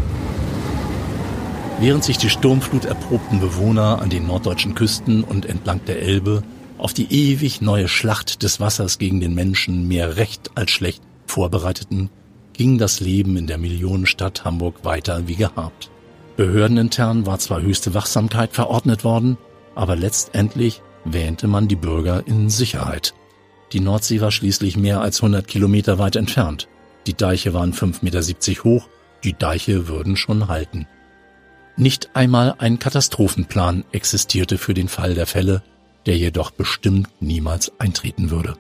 Während 1.80 2.04
sich 2.04 2.18
die 2.18 2.30
Sturmflut 2.30 2.84
erprobten 2.84 3.40
Bewohner 3.40 4.00
an 4.00 4.10
den 4.10 4.26
norddeutschen 4.26 4.74
Küsten 4.74 5.24
und 5.24 5.46
entlang 5.46 5.80
der 5.86 6.00
Elbe 6.00 6.42
auf 6.78 6.92
die 6.92 7.12
ewig 7.12 7.60
neue 7.60 7.88
Schlacht 7.88 8.42
des 8.42 8.60
Wassers 8.60 8.98
gegen 8.98 9.20
den 9.20 9.34
Menschen 9.34 9.88
mehr 9.88 10.16
recht 10.16 10.50
als 10.54 10.70
schlecht 10.70 11.02
vorbereiteten, 11.26 12.10
ging 12.52 12.78
das 12.78 13.00
Leben 13.00 13.36
in 13.36 13.46
der 13.46 13.58
Millionenstadt 13.58 14.44
Hamburg 14.44 14.84
weiter 14.84 15.26
wie 15.26 15.36
gehabt. 15.36 15.90
Behördenintern 16.36 17.26
war 17.26 17.38
zwar 17.38 17.62
höchste 17.62 17.94
Wachsamkeit 17.94 18.52
verordnet 18.52 19.04
worden, 19.04 19.38
aber 19.74 19.96
letztendlich 19.96 20.82
wähnte 21.04 21.46
man 21.46 21.68
die 21.68 21.76
Bürger 21.76 22.26
in 22.26 22.48
Sicherheit. 22.50 23.14
Die 23.72 23.80
Nordsee 23.80 24.20
war 24.20 24.30
schließlich 24.30 24.76
mehr 24.76 25.00
als 25.00 25.20
100 25.22 25.46
Kilometer 25.46 25.98
weit 25.98 26.16
entfernt. 26.16 26.68
Die 27.06 27.14
Deiche 27.14 27.54
waren 27.54 27.72
5,70 27.72 28.02
Meter 28.02 28.64
hoch, 28.64 28.88
die 29.24 29.32
Deiche 29.32 29.88
würden 29.88 30.16
schon 30.16 30.48
halten. 30.48 30.86
Nicht 31.76 32.10
einmal 32.14 32.54
ein 32.58 32.78
Katastrophenplan 32.78 33.84
existierte 33.92 34.58
für 34.58 34.74
den 34.74 34.88
Fall 34.88 35.14
der 35.14 35.26
Fälle, 35.26 35.62
der 36.04 36.18
jedoch 36.18 36.50
bestimmt 36.50 37.08
niemals 37.20 37.72
eintreten 37.80 38.30
würde. 38.30 38.56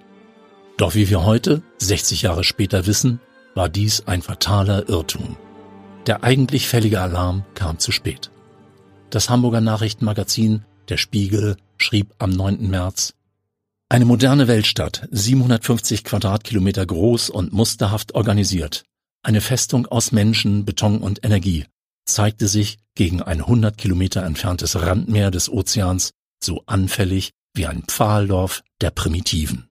Doch 0.78 0.94
wie 0.94 1.10
wir 1.10 1.24
heute, 1.24 1.62
60 1.78 2.22
Jahre 2.22 2.42
später 2.42 2.86
wissen, 2.86 3.20
war 3.54 3.68
dies 3.68 4.06
ein 4.06 4.22
fataler 4.22 4.88
Irrtum. 4.88 5.36
Der 6.06 6.24
eigentlich 6.24 6.68
fällige 6.68 7.00
Alarm 7.00 7.44
kam 7.54 7.78
zu 7.78 7.92
spät. 7.92 8.30
Das 9.10 9.28
Hamburger 9.28 9.60
Nachrichtenmagazin 9.60 10.64
Der 10.88 10.96
Spiegel 10.96 11.56
schrieb 11.76 12.14
am 12.18 12.30
9. 12.30 12.68
März 12.70 13.14
Eine 13.92 14.06
moderne 14.06 14.48
Weltstadt, 14.48 15.06
750 15.10 16.02
Quadratkilometer 16.02 16.86
groß 16.86 17.28
und 17.28 17.52
musterhaft 17.52 18.14
organisiert. 18.14 18.84
Eine 19.22 19.42
Festung 19.42 19.84
aus 19.84 20.12
Menschen, 20.12 20.64
Beton 20.64 21.02
und 21.02 21.22
Energie 21.26 21.66
zeigte 22.06 22.48
sich 22.48 22.78
gegen 22.94 23.20
ein 23.20 23.40
100 23.40 23.76
Kilometer 23.76 24.22
entferntes 24.22 24.80
Randmeer 24.80 25.30
des 25.30 25.50
Ozeans 25.50 26.12
so 26.42 26.62
anfällig 26.64 27.32
wie 27.52 27.66
ein 27.66 27.82
Pfahldorf 27.82 28.62
der 28.80 28.92
Primitiven. 28.92 29.68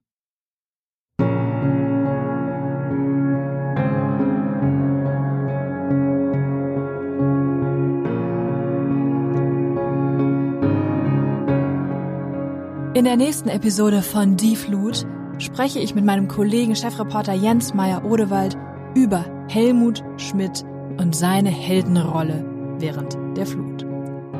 In 13.02 13.06
der 13.06 13.18
nächsten 13.18 13.50
Episode 13.50 14.04
von 14.04 14.38
Die 14.38 14.56
Flut 14.56 15.08
spreche 15.40 15.80
ich 15.80 15.96
mit 15.96 16.06
meinem 16.06 16.28
Kollegen 16.28 16.76
Chefreporter 16.76 17.34
Jens 17.34 17.74
Meyer-Odewald 17.74 18.56
über 18.94 19.26
Helmut 19.50 20.04
Schmidt 20.18 20.64
und 21.00 21.16
seine 21.16 21.50
Heldenrolle 21.50 22.46
während 22.78 23.18
der 23.36 23.48
Flut. 23.48 23.88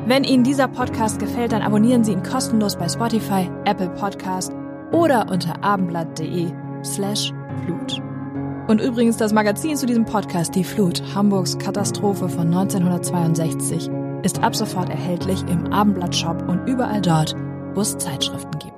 Wenn 0.06 0.22
Ihnen 0.22 0.44
dieser 0.44 0.68
Podcast 0.68 1.18
gefällt, 1.18 1.50
dann 1.50 1.62
abonnieren 1.62 2.04
Sie 2.04 2.12
ihn 2.12 2.22
kostenlos 2.22 2.76
bei 2.76 2.88
Spotify, 2.88 3.50
Apple 3.64 3.88
Podcast 3.88 4.52
oder 4.92 5.28
unter 5.28 5.64
abendblatt.de 5.64 6.52
slash 6.84 7.32
Flut. 7.64 8.00
Und 8.68 8.80
übrigens 8.80 9.16
das 9.16 9.32
Magazin 9.32 9.74
zu 9.74 9.86
diesem 9.86 10.04
Podcast, 10.04 10.54
Die 10.54 10.62
Flut, 10.62 11.02
Hamburgs 11.16 11.58
Katastrophe 11.58 12.28
von 12.28 12.46
1962, 12.46 13.90
ist 14.22 14.40
ab 14.40 14.54
sofort 14.54 14.88
erhältlich 14.88 15.42
im 15.48 15.72
Abendblatt-Shop 15.72 16.48
und 16.48 16.68
überall 16.68 17.00
dort, 17.00 17.34
wo 17.74 17.80
es 17.80 17.96
Zeitschriften 17.98 18.58
gibt. 18.58 18.71